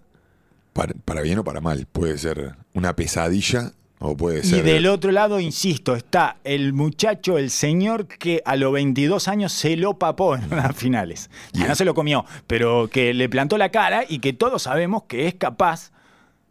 [0.73, 1.87] para, para bien o para mal.
[1.87, 4.63] Puede ser una pesadilla o puede Y ser.
[4.65, 9.77] del otro lado, insisto, está el muchacho, el señor que a los 22 años se
[9.77, 11.31] lo papó en unas finales.
[11.53, 15.05] Ya no se lo comió, pero que le plantó la cara y que todos sabemos
[15.05, 15.93] que es capaz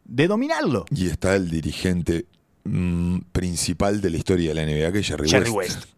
[0.05, 0.85] de dominarlo.
[0.89, 2.25] Y está el dirigente
[2.63, 5.75] mm, principal de la historia de la NBA, que es Jerry, Jerry West.
[5.77, 5.89] West,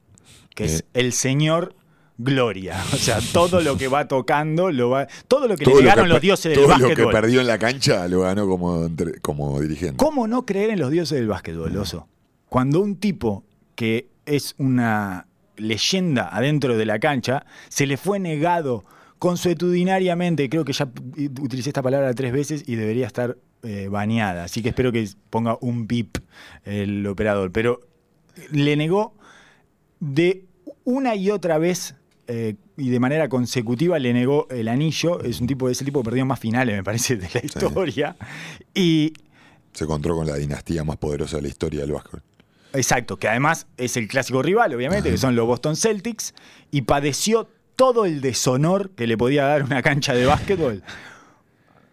[0.54, 0.86] que es Eh.
[0.96, 1.76] el señor
[2.18, 2.84] Gloria.
[2.94, 6.04] O sea, todo lo que va tocando, lo va, todo lo que Todo le lo
[6.04, 7.14] que los dioses del todo lo que básquetbol.
[7.14, 8.90] perdió en la cancha lo ganó como,
[9.22, 9.98] como dirigente.
[9.98, 12.08] ¿Cómo no creer en los dioses del básquetbol, Oso?
[12.50, 13.44] Cuando un tipo
[13.76, 15.28] que es una
[15.58, 18.84] leyenda adentro de la cancha se le fue negado
[19.20, 20.90] consuetudinariamente, creo que ya
[21.42, 25.58] utilicé esta palabra tres veces y debería estar eh, baneada, así que espero que ponga
[25.62, 26.18] un bip
[26.64, 27.82] el operador, pero
[28.52, 29.16] le negó
[30.00, 30.46] de
[30.84, 31.96] una y otra vez
[32.28, 36.02] eh, y de manera consecutiva le negó el anillo, es un tipo, es el tipo
[36.02, 38.16] que perdió más finales, me parece, de la historia,
[38.74, 39.14] y
[39.72, 42.22] Se encontró con la dinastía más poderosa de la historia del básquetbol.
[42.74, 46.34] Exacto, que además es el clásico rival, obviamente, que son los Boston Celtics,
[46.70, 50.84] y padeció todo el deshonor que le podía dar una cancha de básquetbol.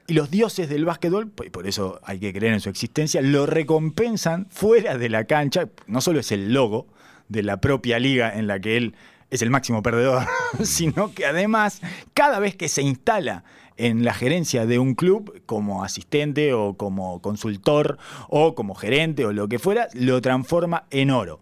[0.07, 3.47] Y los dioses del básquetbol, pues por eso hay que creer en su existencia, lo
[3.47, 5.69] recompensan fuera de la cancha.
[5.87, 6.87] No solo es el logo
[7.29, 8.95] de la propia liga en la que él
[9.35, 10.27] es el máximo perdedor,
[10.63, 11.81] sino que además,
[12.15, 13.43] cada vez que se instala
[13.77, 19.33] en la gerencia de un club como asistente o como consultor o como gerente o
[19.33, 21.41] lo que fuera, lo transforma en oro.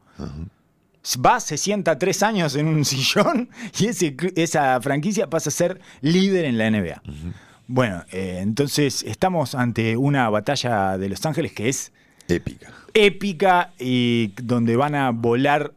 [1.25, 5.81] Va, se sienta tres años en un sillón y ese esa franquicia pasa a ser
[6.01, 7.03] líder en la NBA.
[7.67, 11.93] Bueno, eh, entonces estamos ante una batalla de Los Ángeles que es
[12.29, 12.73] Épica.
[12.95, 15.75] épica y donde van a volar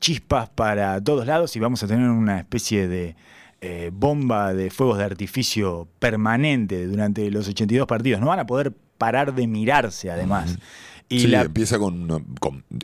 [0.00, 3.16] chispas para todos lados y vamos a tener una especie de
[3.60, 8.20] eh, bomba de fuegos de artificio permanente durante los 82 partidos.
[8.20, 10.56] No van a poder parar de mirarse además.
[11.08, 12.24] Y sí, la- empieza con,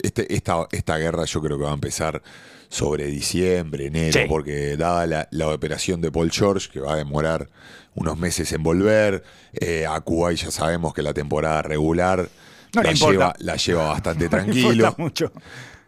[0.03, 2.23] este, esta, esta guerra yo creo que va a empezar
[2.69, 4.27] sobre diciembre, enero, Sí.
[4.29, 7.49] porque dada la, la operación de Paul George, que va a demorar
[7.95, 9.23] unos meses en volver,
[9.53, 12.29] eh, a Kuwait ya sabemos que la temporada regular
[12.75, 14.95] No la, lleva, la lleva bastante me tranquilo.
[14.99, 15.31] mucho.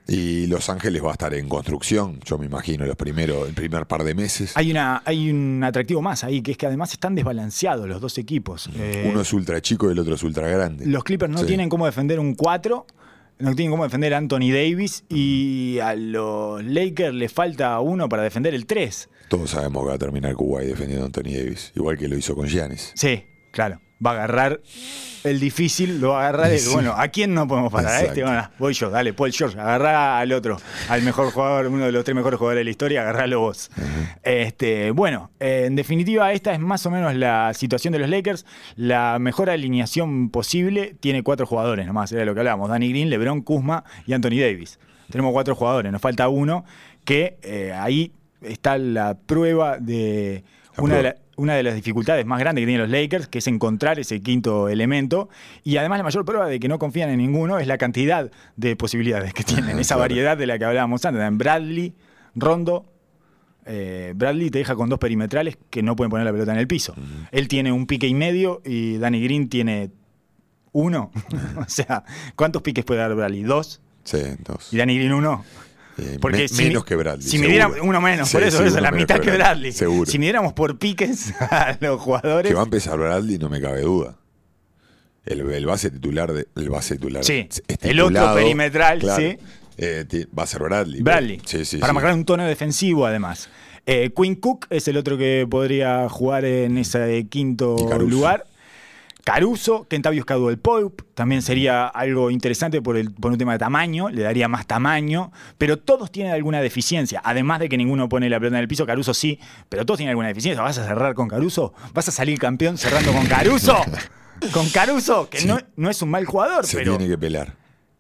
[0.08, 3.86] Y Los Ángeles va a estar en construcción, yo me imagino, los primeros, el primer
[3.86, 4.52] par de meses.
[4.56, 8.16] Hay, una, hay un atractivo más ahí, que es que además están desbalanceados los dos
[8.18, 8.70] equipos.
[8.76, 10.86] Eh, Uno es ultra chico y el otro es ultra grande.
[10.86, 11.46] Los Clippers no Sí.
[11.46, 12.86] tienen cómo defender un 4,
[13.40, 18.22] no tienen cómo defender a Anthony Davis y a los Lakers les falta uno para
[18.22, 19.08] defender el 3.
[19.28, 22.36] Todos sabemos que va a terminar Kuwait defendiendo a Anthony Davis, igual que lo hizo
[22.36, 22.92] con Giannis.
[22.94, 23.80] Sí, claro.
[24.04, 24.60] Va a agarrar
[25.24, 26.58] el difícil, lo va a agarrar el.
[26.58, 26.72] Sí.
[26.72, 27.92] Bueno, ¿a quién no podemos parar?
[27.92, 28.22] ¿A este?
[28.22, 32.04] Bueno, voy yo, dale, Paul George, agarrá al otro, al mejor jugador, uno de los
[32.04, 33.70] tres mejores jugadores de la historia, agarralo vos.
[34.22, 38.44] este, bueno, eh, en definitiva, esta es más o menos la situación de los Lakers.
[38.76, 43.40] La mejor alineación posible tiene cuatro jugadores nomás, era lo que hablábamos: Danny Green, LeBron,
[43.42, 44.78] Kuzma y Anthony Davis.
[45.10, 46.64] Tenemos cuatro jugadores, nos falta uno,
[47.04, 50.44] que eh, ahí está la prueba de
[50.78, 53.46] una de, la- una de las dificultades más grandes que tienen los Lakers, que es
[53.46, 55.28] encontrar ese quinto elemento.
[55.64, 58.76] Y además la mayor prueba de que no confían en ninguno es la cantidad de
[58.76, 61.22] posibilidades que tienen, esa variedad de la que hablábamos antes.
[61.22, 61.94] En Bradley,
[62.34, 62.86] Rondo.
[63.64, 66.66] eh, Bradley te deja con dos perimetrales que no pueden poner la pelota en el
[66.68, 66.94] piso.
[67.32, 69.90] Él tiene un pique y medio y Danny Green tiene
[70.72, 71.10] uno.
[71.56, 72.04] o sea,
[72.36, 73.42] ¿cuántos piques puede dar Bradley?
[73.42, 73.80] ¿Dos?
[74.04, 74.72] Sí, entonces.
[74.72, 75.44] ¿Y Danny Green uno?
[75.98, 77.26] Eh, Porque me- si menos que Bradley.
[77.26, 79.72] Si midiéramos, uno menos, por eso, eso, la mitad que Bradley.
[79.72, 80.10] Seguro.
[80.10, 82.50] Si midiéramos por piques a los jugadores.
[82.50, 84.16] Que va a empezar Bradley, no me cabe duda.
[85.24, 87.24] El, el base titular, de, el base titular.
[87.24, 87.48] Sí,
[87.82, 89.38] el otro perimetral, sí.
[89.78, 90.04] eh,
[90.38, 91.00] va a ser Bradley.
[91.02, 91.40] Bradley.
[91.44, 93.48] Sí, sí, para marcar un tono defensivo, además.
[93.86, 98.44] Eh, Quinn Cook es el otro que podría jugar en ese quinto lugar.
[99.26, 104.08] Caruso, Kentavious Caldwell Pope, también sería algo interesante por, el, por un tema de tamaño,
[104.08, 108.38] le daría más tamaño, pero todos tienen alguna deficiencia, además de que ninguno pone la
[108.38, 110.62] pelota en el piso, Caruso sí, pero todos tienen alguna deficiencia.
[110.62, 111.74] ¿Vas a cerrar con Caruso?
[111.92, 113.76] ¿Vas a salir campeón cerrando con Caruso?
[114.52, 115.48] con Caruso, que Sí.
[115.48, 116.96] no, no es un mal jugador, Se pero...
[116.96, 117.52] tiene que pelar.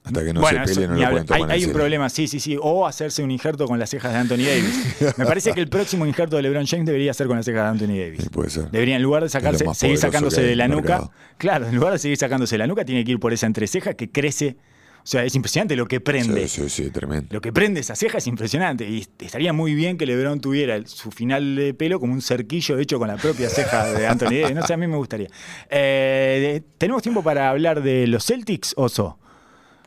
[0.06, 2.08] Hasta que no Bueno, se eso pelee, no lo pueden tomar hay, hay un problema,
[2.08, 2.56] sí, sí, sí.
[2.60, 4.94] O hacerse un injerto con las cejas de Anthony Davis.
[5.18, 7.68] Me parece que el próximo injerto de LeBron James debería ser con las cejas de
[7.84, 8.20] Anthony Davis.
[8.22, 8.70] Sí, puede ser.
[8.70, 11.10] Debería, en lugar de sacarse, seguir sacándose de la nuca.
[11.38, 13.94] Claro, en lugar de seguir sacándose de la nuca, tiene que ir por esa entreceja
[13.94, 14.56] que crece.
[14.98, 16.46] O sea, es impresionante lo que prende.
[16.46, 17.28] Sí, sí, sí, tremendo.
[17.30, 18.88] Lo que prende esa ceja es impresionante.
[18.88, 22.98] Y estaría muy bien que LeBron tuviera su final de pelo como un cerquillo hecho
[23.00, 24.54] con la propia ceja de Anthony Davis.
[24.54, 25.28] No sé, a mí me gustaría.
[25.68, 29.18] Eh, ¿Tenemos tiempo para hablar de los Celtics, Oso?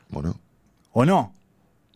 [0.10, 0.36] Bueno,
[0.92, 1.34] ¿O no?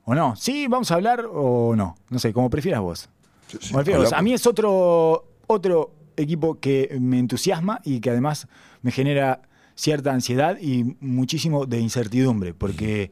[0.05, 0.35] ¿O no?
[0.35, 1.95] Sí, vamos a hablar o no.
[2.09, 3.09] No sé, como prefieras vos.
[3.47, 4.07] sí, sí, Como prefieras vos.
[4.07, 4.13] hablamos.
[4.13, 8.47] A mí es otro, otro equipo que me entusiasma y que además
[8.81, 9.41] me genera
[9.75, 13.11] cierta ansiedad y muchísimo de incertidumbre, porque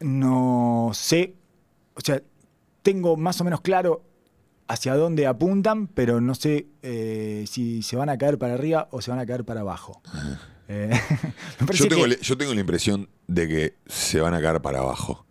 [0.00, 1.34] no sé,
[1.96, 2.22] o sea,
[2.82, 4.02] tengo más o menos claro
[4.68, 9.00] hacia dónde apuntan, pero no sé eh, si se van a caer para arriba o
[9.00, 10.00] se van a caer para abajo.
[10.68, 10.90] Eh,
[11.72, 15.26] Yo tengo, que- yo tengo la impresión de que se van a caer para abajo.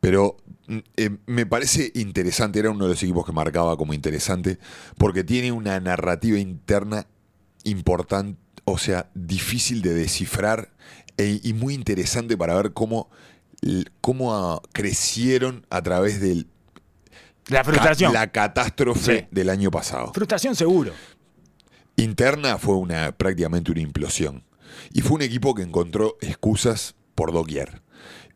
[0.00, 0.36] Pero
[0.68, 4.58] mm, eh, me parece interesante, era uno de los equipos que marcaba como interesante,
[4.98, 7.06] porque tiene una narrativa interna
[7.64, 10.72] importante, o sea, difícil de descifrar
[11.16, 13.10] e- y muy interesante para ver cómo,
[14.00, 16.46] cómo ah, crecieron a través del
[17.48, 18.12] la frustración.
[18.12, 19.26] ca- la catástrofe Sí.
[19.30, 20.12] del año pasado.
[20.12, 20.92] Frustración seguro.
[21.96, 24.42] interna fue una prácticamente una implosión.
[24.92, 27.82] Y fue un equipo que encontró excusas por doquier.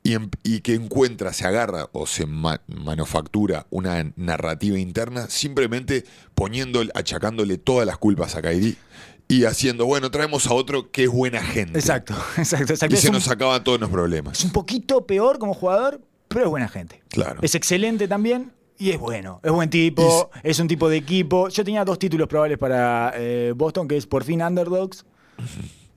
[0.02, 6.04] Y, em- y que encuentra, se agarra o se ma- manufactura una narrativa interna simplemente
[6.34, 8.76] poniendo, achacándole todas las culpas a Kairi
[9.28, 11.78] y haciendo, bueno, traemos a otro que es buena gente.
[11.78, 12.94] Exacto, exacto, exacto.
[12.94, 14.38] Y se un, nos acaban todos los problemas.
[14.38, 17.02] es un poquito peor como jugador, pero es buena gente.
[17.08, 17.40] Claro.
[17.42, 19.40] Es excelente también y es bueno.
[19.42, 21.48] Es buen tipo, es un tipo de equipo.
[21.48, 25.04] Yo tenía dos títulos probables para eh, Boston, que es por fin Underdogs.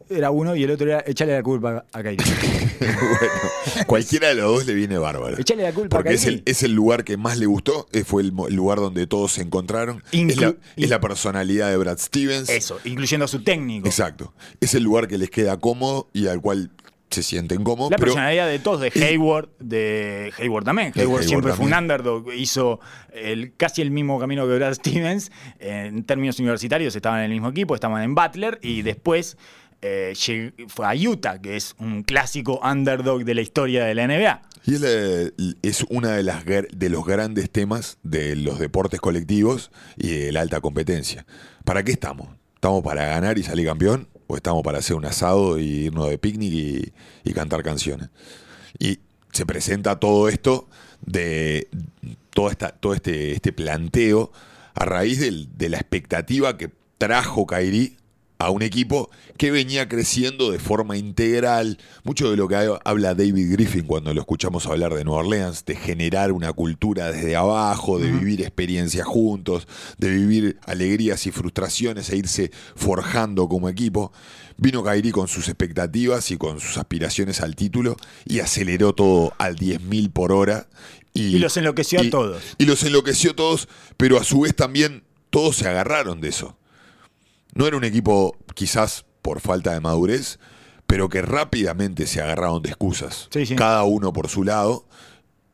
[0.10, 2.18] Era uno y el otro era echarle la culpa a Kyrie.
[2.80, 5.38] bueno, cualquiera de los dos le viene bárbaro.
[5.38, 6.38] Echarle la culpa Porque a es Kyrie.
[6.38, 9.42] el, es el lugar que más le gustó, eh, fue el, lugar donde todos se
[9.42, 10.04] encontraron.
[10.12, 12.50] Inclu- es, la, es personalidad de Brad Stevens.
[12.50, 13.88] Eso, incluyendo a su técnico.
[13.88, 14.34] Exacto.
[14.60, 16.72] Es el lugar que les queda cómodo y al cual
[17.10, 17.92] se sienten cómodos.
[17.92, 20.88] La pero personalidad de todos, de Hayward, de Hayward también.
[20.90, 22.80] Hayward Hayward siempre fue un underdog, hizo
[23.14, 25.32] el, casi el mismo camino que Brad Stevens.
[25.60, 29.38] En términos universitarios estaban en el mismo equipo, estaban en Butler y después
[29.82, 30.14] eh,
[30.68, 34.42] fue a Utah, que es un clásico underdog de la historia de la NBA.
[34.66, 34.76] Y
[35.68, 40.62] es, una de, de los grandes temas de los deportes colectivos y de la alta
[40.62, 41.26] competencia.
[41.64, 42.30] ¿Para qué estamos?
[42.56, 44.10] ¿Estamos para ganar y salir campeón?
[44.28, 46.92] ¿O estamos para hacer un asado y irnos de picnic
[47.24, 48.10] y, cantar canciones?
[48.78, 49.00] Y
[49.32, 50.68] se presenta todo esto
[51.06, 51.70] de
[52.32, 54.32] todo, esta, todo este, este planteo
[54.76, 57.96] a raíz de la expectativa que trajo Kairi
[58.42, 61.78] a un equipo que venía creciendo de forma integral.
[62.04, 65.66] Mucho de lo que ha- habla David Griffin cuando lo escuchamos hablar de Nueva Orleans,
[65.66, 72.10] de generar una cultura desde abajo, de vivir experiencias juntos, de vivir alegrías y frustraciones
[72.10, 74.12] e irse forjando como equipo.
[74.58, 79.56] Vino Kairi con sus expectativas y con sus aspiraciones al título y aceleró todo al
[79.58, 80.68] 10.000 por hora.
[81.14, 82.42] Y, Y los enloqueció a todos.
[82.58, 86.56] Y los enloqueció a todos, pero a su vez también todos se agarraron de eso.
[87.54, 90.40] No era un equipo quizás por falta de madurez,
[90.88, 93.28] pero que rápidamente se agarraron de excusas.
[93.32, 93.56] Sí, sí.
[93.56, 94.86] Cada uno por su lado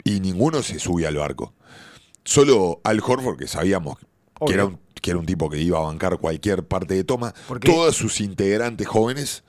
[0.03, 1.53] y ninguno se subía al barco.
[2.23, 3.97] Solo Al Horford, que sabíamos
[4.45, 7.33] que era, un, que era un tipo que iba a bancar cualquier parte de toma,
[7.61, 9.43] todos sus integrantes jóvenes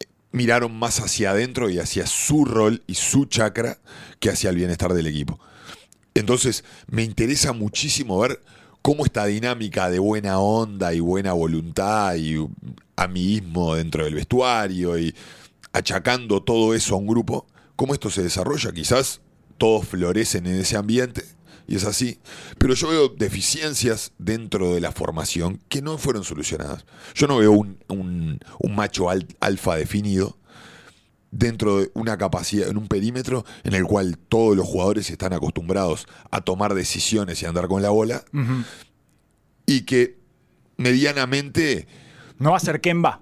[0.00, 3.78] eh, miraron más hacia adentro y hacia su rol y su chakra
[4.20, 5.38] que hacia el bienestar del equipo.
[6.14, 8.42] Entonces, me interesa muchísimo ver
[8.82, 12.36] cómo esta dinámica de buena onda y buena voluntad y
[12.96, 15.14] amiguismo dentro del vestuario y
[15.72, 18.72] achacando todo eso a un grupo, cómo esto se desarrolla.
[18.72, 19.20] Quizás
[19.58, 21.24] todos florecen en ese ambiente
[21.68, 22.18] y es así,
[22.58, 26.84] pero yo veo deficiencias dentro de la formación que no fueron solucionadas.
[27.14, 30.36] Yo no veo un, macho al- alfa definido
[31.32, 36.06] dentro de una capacidad, en un perímetro en el cual todos los jugadores están acostumbrados
[36.30, 38.22] a tomar decisiones y andar con la bola,
[39.66, 40.18] y que
[40.76, 41.86] medianamente
[42.38, 43.20] No va a ser Kemba.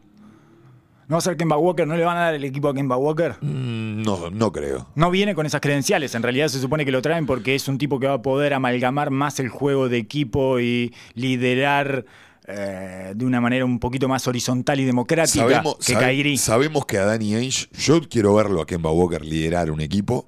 [1.09, 1.87] No va a ser Kemba Walker.
[1.87, 3.37] No le van a dar el equipo a Kemba Walker.
[3.41, 4.89] mm, no, no creo.
[4.95, 6.15] No viene con esas credenciales.
[6.15, 8.55] En realidad se supone que lo traen porque es un tipo que va a poder
[8.55, 12.07] amalgamar más el juego de equipo y liderar
[12.53, 16.39] eh, de una manera un poquito más horizontal y democrática Sabemos, que sabe- Kyrie.
[16.39, 20.27] sabemos que a Danny Ainge, yo quiero verlo a Kemba Walker liderar un equipo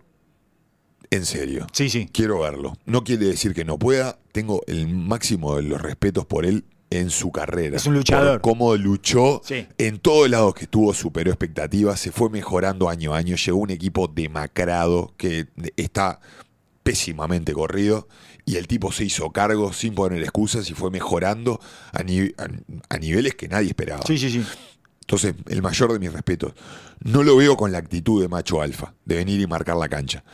[1.11, 1.67] en serio.
[1.73, 2.09] Sí, sí.
[2.13, 2.75] Quiero verlo.
[2.87, 4.19] No quiere decir que no pueda.
[4.33, 7.77] Tengo el máximo de los respetos por él en su carrera.
[7.77, 8.41] Es un luchador.
[8.41, 9.67] Cómo luchó Sí.
[9.79, 13.37] en todos lados que estuvo, superó expectativas, se fue mejorando año a año.
[13.37, 16.21] Llegó un equipo demacrado que está
[16.83, 18.09] pésimamente corrido.
[18.45, 21.61] Y el tipo se hizo cargo sin poner excusas y fue mejorando
[21.93, 22.49] a, ni- a-
[22.89, 24.03] a niveles que nadie esperaba.
[24.07, 24.45] Sí, sí, sí.
[25.03, 26.53] Entonces, el mayor de mis respetos.
[27.01, 30.25] No lo veo con la actitud de macho alfa, de venir y marcar la cancha.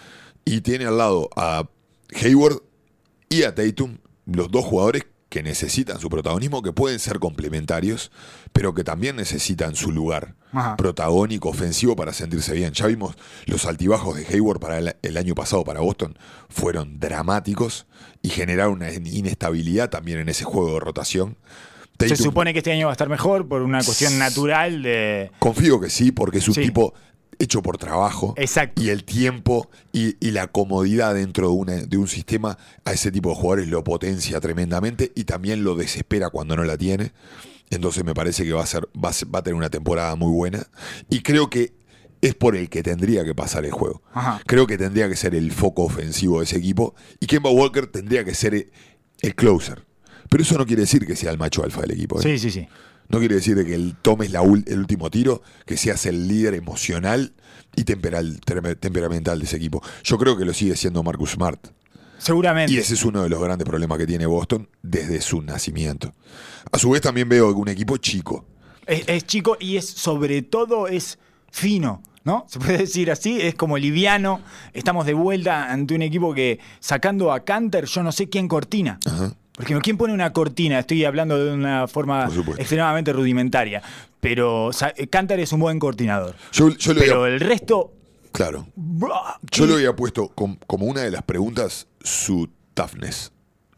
[0.45, 1.69] Y tiene al lado a
[2.23, 2.63] Hayward
[3.29, 8.11] y a Tatum, los dos jugadores que necesitan su protagonismo, que pueden ser complementarios,
[8.53, 10.77] pero que también necesitan su lugar Ajá.
[10.77, 12.73] protagónico, ofensivo para sentirse bien.
[12.73, 13.15] Ya vimos
[13.47, 16.17] los altibajos de Hayward para el, el año pasado para Boston,
[16.49, 17.87] fueron dramáticos
[18.23, 21.37] y generaron una inestabilidad también en ese juego de rotación
[22.01, 25.31] Se Tatum- supone que este año va a estar mejor por una cuestión natural de.
[25.41, 26.63] Confío que sí, porque es un Sí.
[26.63, 26.95] tipo
[27.39, 28.35] hecho por trabajo.
[28.37, 28.83] Exacto.
[28.83, 33.11] Y el tiempo y, y la comodidad dentro de, una- de un sistema a ese
[33.13, 37.13] tipo de jugadores lo potencia tremendamente y también lo desespera cuando no la tiene.
[37.71, 40.17] Entonces me parece que va a, ser, va a, ser- va a tener una temporada
[40.17, 40.67] muy buena.
[41.11, 41.75] Y creo que
[42.21, 44.03] es por el que tendría que pasar el juego.
[44.13, 44.41] Ajá.
[44.47, 46.95] Creo que tendría que ser el foco ofensivo de ese equipo.
[47.21, 48.73] Y Kemba Walker tendría que ser el,
[49.21, 49.85] el closer.
[50.29, 52.19] Pero eso no quiere decir que sea el macho alfa del equipo.
[52.19, 52.23] ¿eh?
[52.25, 52.67] Sí, sí, sí.
[53.09, 56.55] No quiere decir de que tomes la ul- el último tiro, que seas el líder
[56.55, 57.33] emocional
[57.75, 58.41] y temperal-
[58.81, 59.83] temperamental de ese equipo.
[60.05, 61.69] Yo creo que lo sigue siendo Marcus Smart.
[62.19, 62.73] Seguramente.
[62.73, 66.13] Y ese es uno de los grandes problemas que tiene Boston desde su nacimiento.
[66.73, 68.45] A su vez también veo un equipo chico.
[68.87, 71.19] Es, es chico y es sobre todo es
[71.53, 72.45] fino, ¿no?
[72.49, 74.41] Se puede decir así, es como liviano.
[74.73, 78.99] Estamos de vuelta ante un equipo que sacando a Canter, yo no sé quién cortina.
[79.07, 79.35] Ajá.
[79.59, 80.79] Porque ¿quién pone una cortina?
[80.79, 83.83] Estoy hablando de una forma extremadamente rudimentaria.
[84.21, 86.35] Pero sa- Canter es un buen coordinador.
[86.53, 87.93] Yo, yo lo Pero había, el resto.
[88.33, 88.67] claro.
[89.51, 93.33] Yo lo había puesto com- como una de las preguntas su toughness.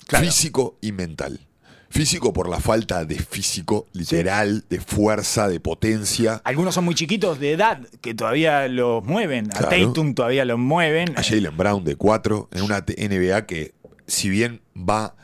[0.06, 0.24] Claro.
[0.26, 1.40] Físico y mental.
[1.88, 6.40] Físico por la falta de físico, literal, de fuerza, de potencia.
[6.44, 9.48] Algunos son muy chiquitos de edad que todavía los mueven.
[9.56, 9.68] A.
[9.68, 11.12] Tatum todavía los mueven.
[11.18, 13.74] a Jalen Brown de 4 en una NBA que,
[14.06, 15.16] si bien va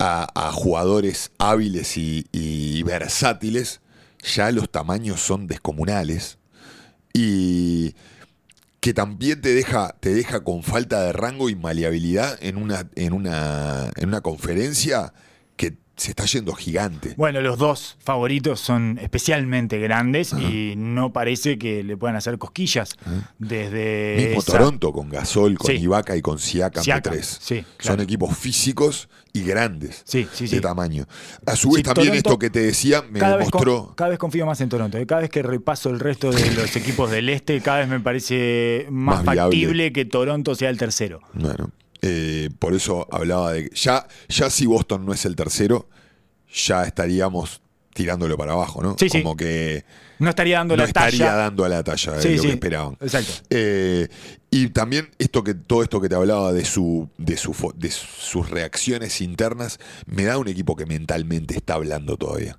[0.00, 3.80] a, jugadores hábiles y, y versátiles,
[4.34, 6.38] ya los tamaños son descomunales
[7.12, 7.94] y
[8.80, 13.12] que también te deja, te deja con falta de rango y maleabilidad en una, en
[13.12, 15.12] una, en una conferencia
[16.00, 17.12] se está yendo gigante.
[17.18, 22.96] Bueno, los dos favoritos son especialmente grandes y no parece que le puedan hacer cosquillas
[23.38, 25.76] desde Mismo esa- Toronto con Gasol, con Sí.
[25.82, 27.38] Ibaka y con Siakam, Siakam, tres.
[27.40, 28.02] sí, Son claro.
[28.02, 31.06] equipos físicos y grandes Sí, de tamaño.
[31.46, 33.94] A su vez también Toronto, esto que te decía me cada con- demostró...
[33.94, 34.96] cada vez confío más en Toronto.
[34.98, 35.06] ¿eh?
[35.06, 38.86] Cada vez que repaso el resto de los equipos del este, cada vez me parece
[38.90, 39.42] más, Más viable.
[39.56, 41.20] factible que Toronto sea el tercero.
[41.34, 41.70] Bueno,
[42.02, 45.88] eh, por eso hablaba de que ya, ya si Boston no es el tercero,
[46.52, 47.60] ya estaríamos
[47.94, 48.96] tirándolo para abajo, ¿no?
[48.98, 49.20] Sí, sí.
[49.22, 49.84] Como que
[50.20, 51.34] No estaría dando no la estaría talla.
[51.36, 52.96] dando a la talla de Sí, lo que esperaban.
[53.00, 53.32] Exacto.
[53.50, 54.08] Eh,
[54.50, 58.48] y también esto que todo esto que te hablaba de su de su de sus
[58.48, 62.58] reacciones internas me da un equipo que mentalmente está hablando todavía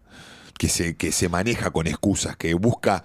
[0.58, 3.04] que se que se maneja con excusas que busca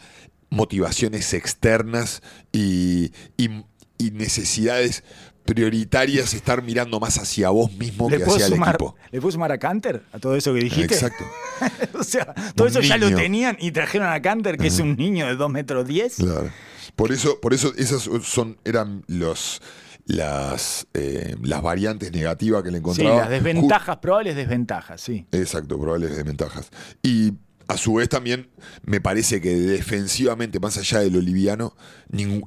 [0.51, 2.22] motivaciones externas
[2.53, 3.64] y, y-
[3.99, 5.05] y necesidades
[5.47, 9.53] prioritarias estar mirando más hacia vos mismo ¿Le que hacia el equipo ¿Le puedo sumar
[9.53, 10.94] a Canter a todo eso que dijiste?
[10.94, 11.24] exacto
[11.99, 14.97] o sea, todo Un eso ya lo tenían y trajeron a Canter, que es un
[14.97, 16.16] niño de 2 metros 10.
[16.16, 16.51] Claro.
[16.94, 19.62] Por eso, por eso esas son, eran los,
[20.05, 23.20] las, eh, las variantes negativas que le Sí, encontraba.
[23.20, 25.26] las desventajas, probables desventajas, sí.
[25.32, 26.70] Exacto, probables desventajas.
[27.03, 27.32] Y
[27.69, 28.49] a su vez también
[28.85, 31.75] me parece que defensivamente, más allá de lo liviano,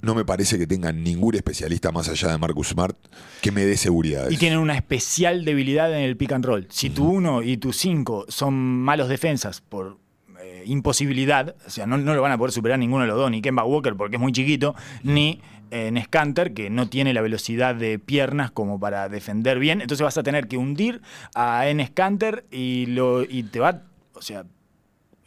[0.02, 2.98] no me parece que tengan ningún especialista más allá de Marcus Smart
[3.42, 4.30] que me dé seguridad.
[4.30, 6.68] Y tienen una especial debilidad en el pick and roll.
[6.70, 9.98] Si tu 1 y tu 5 son malos defensas por
[10.42, 13.30] eh, imposibilidad, o sea, no, no lo van a poder superar ninguno de los dos,
[13.30, 15.42] ni Kemba Walker porque es muy chiquito, ni
[15.72, 19.82] en Scanter que no tiene la velocidad de piernas como para defender bien.
[19.82, 21.02] Entonces vas a tener que hundir
[21.36, 24.46] a en Scanter y, lo, y te va, o sea,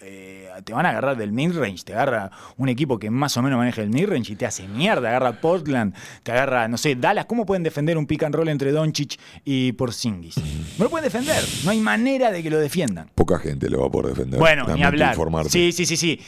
[0.02, 3.58] eh, te van a agarrar del midrange, te agarra un equipo que más o menos
[3.58, 7.46] maneja el midrange y te hace mierda, agarra Portland, te agarra, no sé, Dallas, ¿cómo
[7.46, 10.36] pueden defender un pick and roll entre Doncic y Porzingis?
[10.78, 13.10] No lo pueden defender, no hay manera de que lo defiendan.
[13.14, 14.38] Poca gente lo va a poder defender.
[14.38, 15.16] Bueno, ni hablar.
[15.48, 16.20] Sí, sí, sí, sí.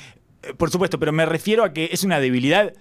[0.42, 2.72] Eh, Por supuesto, pero me refiero a que es una debilidad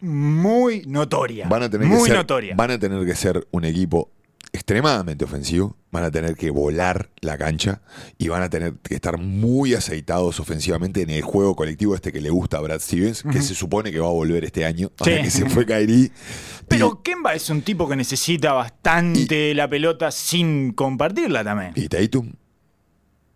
[0.00, 1.48] muy notoria.
[1.48, 2.54] Van a tener muy que ser, notoria.
[2.56, 4.10] Van a tener que ser un equipo
[4.52, 7.80] extremadamente ofensivo, van a tener que volar la cancha
[8.18, 12.20] y van a tener que estar muy aceitados ofensivamente en el juego colectivo este que
[12.20, 15.16] le gusta a Brad Stevens, que se supone que va a volver este año, ahora
[15.16, 15.22] Sí.
[15.22, 16.10] que se fue Kyrie.
[16.68, 21.72] Pero Kemba es un tipo que necesita bastante la pelota sin compartirla también.
[21.74, 22.32] y, Tatum,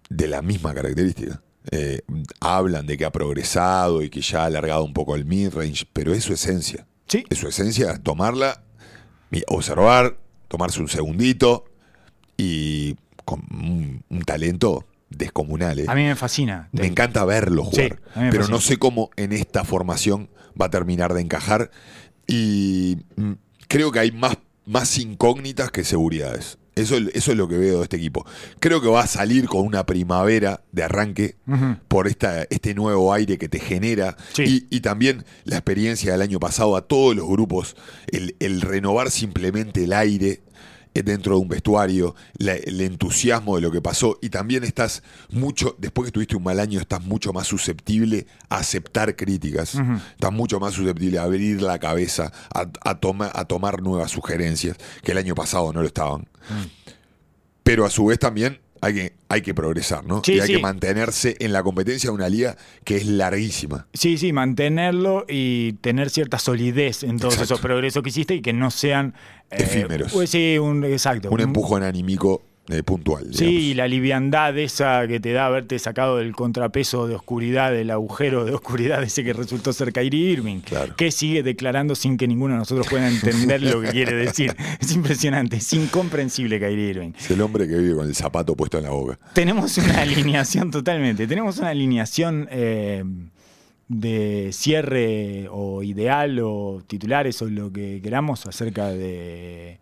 [0.08, 1.42] de la misma característica.
[1.70, 2.00] Eh,
[2.40, 6.12] hablan de que ha progresado y que ya ha alargado un poco el mid-range, pero
[6.14, 6.86] es su esencia.
[7.06, 7.24] Sí.
[7.28, 8.62] Es su esencia tomarla,
[9.48, 10.16] observar,
[10.50, 11.64] tomarse un segundito
[12.36, 15.78] y con un, un talento descomunal.
[15.78, 15.84] ¿eh?
[15.86, 16.68] A mí me fascina.
[16.72, 18.48] Me encanta verlo jugar, pero fascina.
[18.48, 20.28] no sé cómo en esta formación
[20.60, 21.70] va a terminar de encajar
[22.26, 23.32] y mm,
[23.68, 26.58] creo que hay más, más incógnitas que seguridades.
[26.80, 28.26] Eso, es- eso es lo que veo de este equipo.
[28.58, 31.36] Creo que va a salir con una primavera de arranque
[31.88, 34.66] por esta, este nuevo aire que te genera Sí.
[34.70, 37.76] y, y también la experiencia del año pasado a todos los grupos,
[38.08, 40.40] el, el renovar simplemente el aire
[40.94, 45.76] dentro de un vestuario, la- el entusiasmo de lo que pasó y también estás mucho,
[45.78, 50.58] después que tuviste un mal año, estás mucho más susceptible a aceptar críticas, estás mucho
[50.60, 55.18] más susceptible a abrir la cabeza, a, a toma- a tomar nuevas sugerencias, que el
[55.18, 56.26] año pasado no lo estaban.
[57.62, 60.22] Pero a su vez también hay que, hay que progresar, ¿no?
[60.24, 60.54] Sí, y hay sí.
[60.54, 63.86] que mantenerse en la competencia de una liga que es larguísima.
[63.92, 67.54] Sí, sí, mantenerlo y tener cierta solidez en todos Exacto.
[67.54, 69.14] esos progresos que hiciste y que no sean
[69.50, 70.12] eh, Efímeros.
[70.12, 71.30] pues sí, un exacto.
[71.30, 73.26] Un empujón anímico eh, puntual.
[73.32, 77.90] Sí, y la liviandad esa que te da haberte sacado del contrapeso de oscuridad, del
[77.90, 80.94] agujero de oscuridad ese que resultó ser Kyrie Irving, Claro.
[80.96, 84.54] que sigue declarando sin que ninguno de nosotros pueda entender lo que quiere decir.
[84.80, 87.12] Es impresionante, es incomprensible Kyrie Irving.
[87.18, 89.18] Es el hombre que vive con el zapato puesto en la boca.
[89.34, 93.04] Tenemos una alineación totalmente, tenemos una alineación eh,
[93.88, 99.78] de cierre o ideal o titulares o lo que queramos acerca de...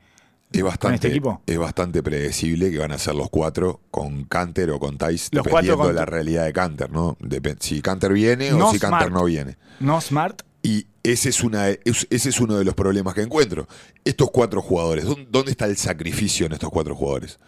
[0.50, 1.42] Es con bastante, este equipo.
[1.46, 5.44] es bastante predecible que van a ser los cuatro con Canter o con Tice, Los
[5.44, 7.16] dependiendo con- de la realidad de Canter, ¿no?
[7.20, 9.56] Depen- si Canter viene No o si Canter no viene.
[9.80, 13.68] No Smart, Y ese es, una, es- ese es uno de los problemas que encuentro.
[14.04, 17.38] Estos cuatro jugadores, ¿dó- ¿dónde está el sacrificio en estos cuatro jugadores?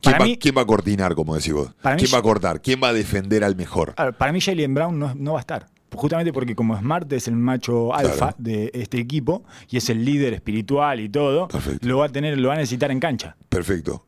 [0.00, 1.68] ¿Quién, va, mí- quién va a coordinar, como decís vos?
[1.68, 2.60] Mí ¿Quién va a cortar?
[2.60, 3.94] ¿Quién va a defender al mejor?
[3.94, 5.66] Para mí Jalen Brown no, no va a estar.
[5.92, 10.34] Justamente porque como Smart es el macho alfa de este equipo y es el líder
[10.34, 11.86] espiritual y todo, Perfecto.
[11.86, 13.36] lo va a tener, lo va a necesitar en cancha.
[13.48, 14.04] Perfecto.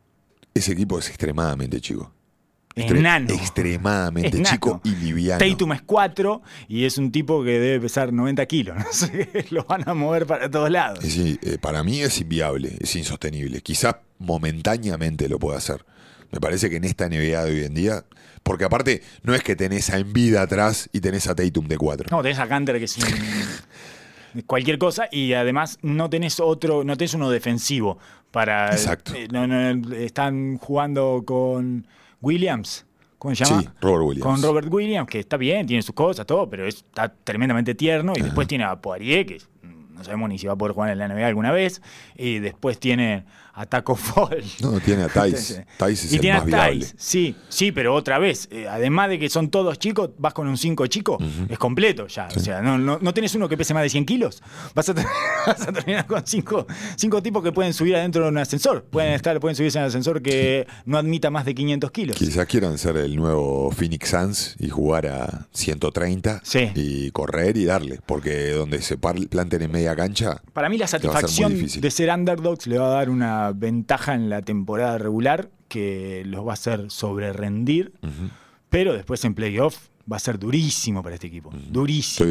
[0.53, 2.13] Ese equipo es extremadamente chico.
[2.75, 3.33] Enano.
[3.33, 4.45] Extremadamente Enano.
[4.51, 5.39] chico y liviano.
[5.39, 8.77] Tatum es 4 y es un tipo que debe pesar 90 kilos.
[8.85, 11.03] No sé, lo van a mover para todos lados.
[11.05, 13.63] Eh, para mí es inviable, es insostenible.
[13.63, 15.85] Quizás momentáneamente lo pueda hacer.
[16.33, 18.05] Me parece que en esta NBA de hoy en día,
[18.43, 22.09] porque aparte no es que tenés a Envida atrás y tenés a Tatum de 4.
[22.11, 26.97] No, tenés a Canter que es un- cualquier cosa y además no tenés otro, no
[26.97, 27.99] tenés uno defensivo
[28.31, 28.71] para.
[28.73, 29.15] Exacto.
[29.15, 31.87] eh, no, no, están jugando con
[32.21, 32.85] Williams.
[33.19, 33.63] ¿Cómo se llama?
[33.63, 34.23] Sí, Robert Williams.
[34.27, 38.13] Con Robert Williams, que está bien, tiene sus cosas, todo, pero es- está tremendamente tierno.
[38.15, 40.99] Y después tiene a Poirier, que no sabemos ni si va a poder jugar en
[40.99, 41.81] la NBA alguna vez.
[42.15, 43.25] Y después tiene
[43.59, 44.45] a Taco Fall.
[44.61, 45.67] No, tiene a Tice.
[45.79, 49.19] Tice es y el tiene más a sí, sí, pero otra vez, eh, además de
[49.19, 52.29] que son todos chicos, vas con un 5 chico, es completo ya.
[52.37, 54.43] O sea, no, no, no tenés uno que pese más de 100 kilos.
[54.75, 55.07] Vas a, ter-
[55.47, 58.85] vas a terminar con cinco, cinco tipos que pueden subir adentro de un ascensor.
[58.85, 62.17] Pueden, estar, pueden subirse en un ascensor que no admita más de 500 kilos.
[62.19, 66.71] Quizás quieran ser el nuevo Phoenix Suns y jugar a 130 Sí.
[66.75, 68.01] y correr y darle.
[68.05, 72.79] Porque donde se planten en media cancha, Para mí la satisfacción de ser underdogs le
[72.79, 77.33] va a dar una ventaja en la temporada regular que los va a hacer sobre
[77.33, 77.93] rendir,
[78.71, 79.77] pero después en playoff
[80.11, 81.51] va a ser durísimo para este equipo.
[81.69, 82.29] Durísimo.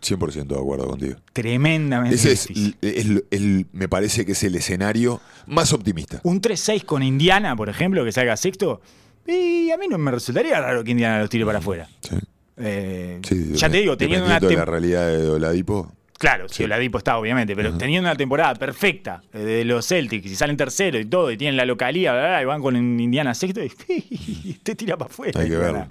[0.00, 1.16] estoy 100% de acuerdo contigo.
[1.32, 2.76] Tremendamente Ese es, difícil.
[2.82, 6.20] el- el- me parece que es el escenario más optimista.
[6.22, 8.80] Un 3-6 con Indiana, por ejemplo, que salga sexto,
[9.26, 11.88] y a mí no me resultaría raro que Indiana los tire para afuera.
[12.00, 12.14] Sí.
[12.58, 16.96] Eh, Sí, ya te digo, teniendo una de la realidad de Oladipo, Claro, si Oladipo
[16.98, 21.04] está, obviamente, pero teniendo una temporada perfecta eh, de los Celtics, y salen tercero y
[21.04, 24.96] todo, y tienen la localía, bla, bla, y van con Indiana sexto, y te tira
[24.96, 25.40] para afuera.
[25.40, 25.86] Hay que verlo.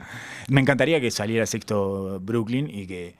[0.47, 3.15] Me encantaría que saliera sexto Brooklyn y que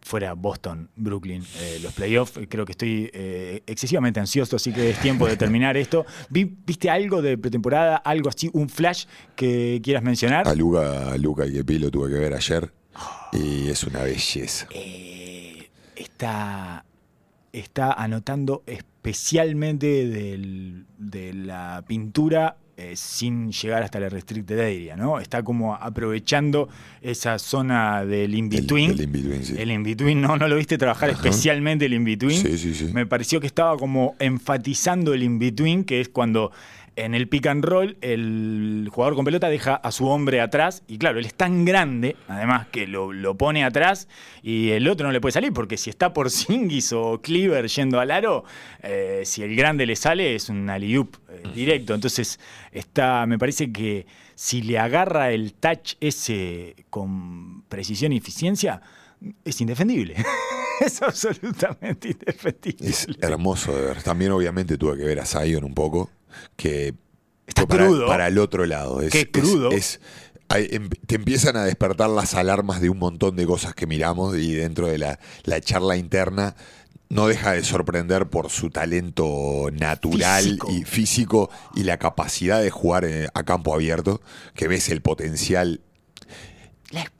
[0.00, 2.40] fuera Boston, Brooklyn, eh, los playoffs.
[2.48, 6.06] Creo que estoy eh, excesivamente ansioso, así que es tiempo de terminar esto.
[6.30, 9.04] Vi- ¿Viste algo de pretemporada, algo así, un flash
[9.36, 10.48] que quieras mencionar?
[10.48, 12.72] a Luca, a Luca y que lo tuve que ver ayer
[13.32, 14.66] y es una belleza.
[14.70, 15.17] eh,
[15.98, 16.84] está,
[17.52, 25.18] está anotando especialmente del- de la pintura eh, sin llegar hasta la restricted area, ¿no?
[25.18, 26.68] Está como aprovechando
[27.02, 28.92] esa zona del in-between.
[28.92, 29.54] El- el in-between, sí.
[29.58, 30.36] El in-between, ¿no?
[30.36, 32.40] ¿No lo viste trabajar especialmente el in-between?
[32.40, 32.90] Sí, sí, sí.
[32.94, 36.52] Me pareció que estaba como enfatizando el in-between, que es cuando
[37.04, 40.98] en el pick and roll el jugador con pelota deja a su hombre atrás y
[40.98, 44.08] claro, él es tan grande, además que lo, lo pone atrás
[44.42, 48.00] y el otro no le puede salir porque si está por Singis o Cleaver yendo
[48.00, 48.44] al aro,
[48.82, 51.94] eh, si el grande le sale es un alley-oop eh, directo.
[51.94, 52.40] Entonces
[52.72, 58.80] está, me parece que si le agarra el touch ese con precisión y eficiencia,
[59.44, 60.16] es indefendible.
[60.80, 62.88] es absolutamente indefendible.
[62.88, 64.02] Es hermoso de ver.
[64.02, 66.10] También obviamente tuve que ver a Zion un poco,
[66.56, 66.94] que
[67.46, 68.06] Está para, crudo.
[68.06, 69.00] para el otro lado.
[69.00, 69.70] Es, Qué crudo.
[69.70, 70.00] es-
[70.50, 74.54] em- te empiezan a despertar las alarmas de un montón de cosas que miramos y
[74.54, 76.54] dentro de la, la charla interna
[77.10, 80.70] no deja de sorprender por su talento natural Físico.
[80.70, 84.20] y físico y la capacidad de jugar eh, a campo abierto,
[84.54, 85.80] que ves el potencial
[86.90, 87.10] La la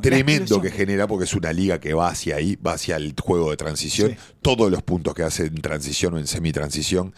[0.00, 3.50] tremendo que genera porque es una liga que va hacia ahí, va hacia el juego
[3.50, 4.16] de transición, Sí.
[4.42, 7.12] todos los puntos que hace en transición o en semitransición,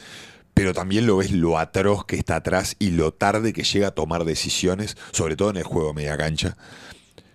[0.54, 3.90] pero también lo ves lo atroz que está atrás y lo tarde que llega a
[3.92, 6.56] tomar decisiones, sobre todo en el juego media cancha.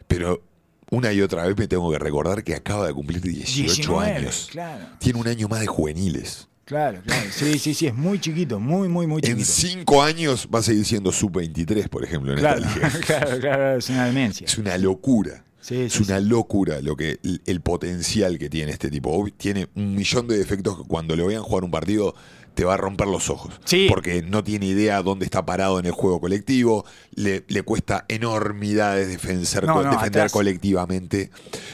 [0.08, 0.44] Pero
[0.92, 4.48] una y otra vez me tengo que recordar que acaba de cumplir 18 19, años.
[4.52, 6.48] Claro, Tiene un año más de juveniles.
[6.66, 7.28] claro, claro.
[7.32, 9.46] Sí, sí, sí, es muy chiquito, muy, muy, muy En chiquito.
[9.52, 13.00] cinco años va a seguir siendo sub-23, por ejemplo, en Claro, esta liga.
[13.06, 14.46] claro, claro, es una demencia.
[14.46, 15.44] Es una locura.
[15.60, 16.26] Sí, Es sí, una sí.
[16.26, 19.26] locura lo que el, el potencial que tiene este tipo.
[19.36, 22.14] Tiene un millón de defectos que cuando le vean jugar un partido
[22.56, 23.54] te va a romper los ojos.
[23.66, 23.86] Sí.
[23.90, 26.86] Porque no tiene idea dónde está parado en el juego colectivo.
[27.14, 30.32] Le, le cuesta enormidades defender, No, no, defender atrás.
[30.32, 31.30] colectivamente.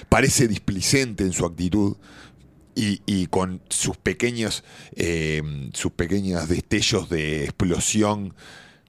[0.09, 1.95] Parece displicente en su actitud.
[2.73, 4.63] Y, y con sus pequeños,
[4.95, 5.41] eh,
[5.73, 8.33] sus pequeños destellos de explosión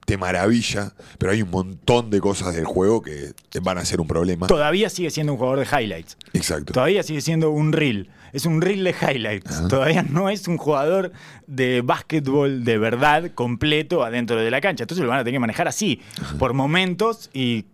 [0.06, 4.06] te maravilla, pero hay un montón de cosas del juego que van a ser un
[4.06, 4.46] problema.
[4.46, 6.16] Todavía sigue siendo un jugador de highlights.
[6.32, 6.72] Exacto.
[6.72, 8.08] Todavía sigue siendo un reel.
[8.32, 9.68] Es un reel de highlights.
[9.68, 11.12] Todavía no es un jugador
[11.46, 14.84] de básquetbol de verdad completo adentro de la cancha.
[14.84, 16.00] Entonces lo van a tener que manejar así,
[16.38, 17.66] por momentos y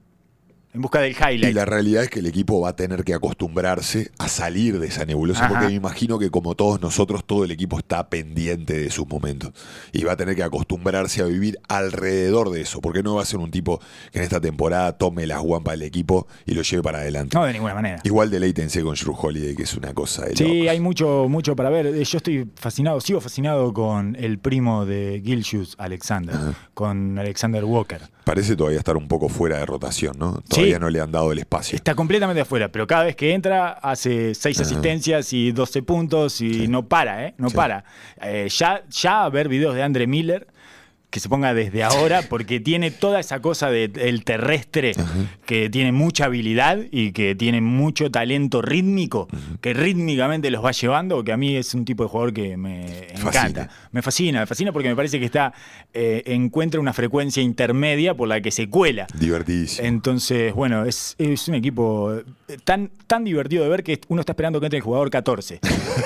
[0.79, 1.55] en busca del Y highlight.
[1.55, 5.05] la realidad es que el equipo va a tener que acostumbrarse a salir de esa
[5.05, 5.49] nebulosa, Ajá.
[5.55, 9.53] porque me imagino que como todos nosotros, todo el equipo está pendiente de sus momentos.
[9.93, 13.27] Y va a tener que acostumbrarse a vivir alrededor de eso, porque no va a
[13.27, 13.81] ser un tipo
[14.13, 17.37] que en esta temporada tome las guampas del equipo y lo lleve para adelante.
[17.37, 18.01] No, de ninguna manera.
[18.05, 20.69] Igual deleítense con Drew Holiday, que es una cosa de Sí, locos.
[20.71, 21.87] hay mucho, mucho para ver.
[21.87, 26.37] Eh, Yo estoy fascinado, sigo fascinado con el primo de Gilshus, Alexander,
[26.75, 28.01] con Alexander Walker.
[28.25, 30.43] Parece todavía estar un poco fuera de rotación, ¿no?
[30.49, 31.77] Todavía No le han dado el espacio.
[31.77, 36.69] Está completamente afuera, pero cada vez que entra hace seis asistencias y 12 puntos y
[36.69, 37.35] no para, ¿eh?
[37.39, 37.85] No para.
[38.21, 40.47] Eh, ya, ya ver videos de Andre Miller,
[41.11, 44.93] que se ponga desde ahora, porque tiene toda esa cosa de- del terrestre,
[45.47, 49.27] que tiene mucha habilidad y que tiene mucho talento rítmico,
[49.63, 52.87] que rítmicamente los va llevando, que a mí es un tipo de jugador que me
[53.15, 53.29] Fascina.
[53.31, 53.69] encanta.
[53.91, 55.55] Me fascina, me fascina porque me parece que está
[55.95, 59.07] eh, encuentra una frecuencia intermedia por la que se cuela.
[59.19, 59.89] Divertidísimo.
[59.89, 62.13] Entonces, bueno, es, es un equipo
[62.49, 65.61] eh, tan, tan divertido de ver que uno está esperando que entre el jugador 14.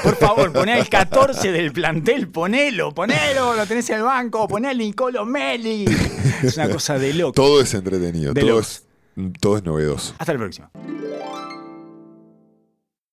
[0.04, 4.68] Por favor, poné al 14 del plantel, ponelo, ponelo, lo tenés en el banco, poné
[4.68, 5.86] al Nicolo Meli.
[6.42, 7.32] Es una cosa de loco.
[7.32, 8.82] Todo es entretenido, De todo locos.
[9.16, 10.14] es, todo es novedoso.
[10.18, 10.70] Hasta la próxima.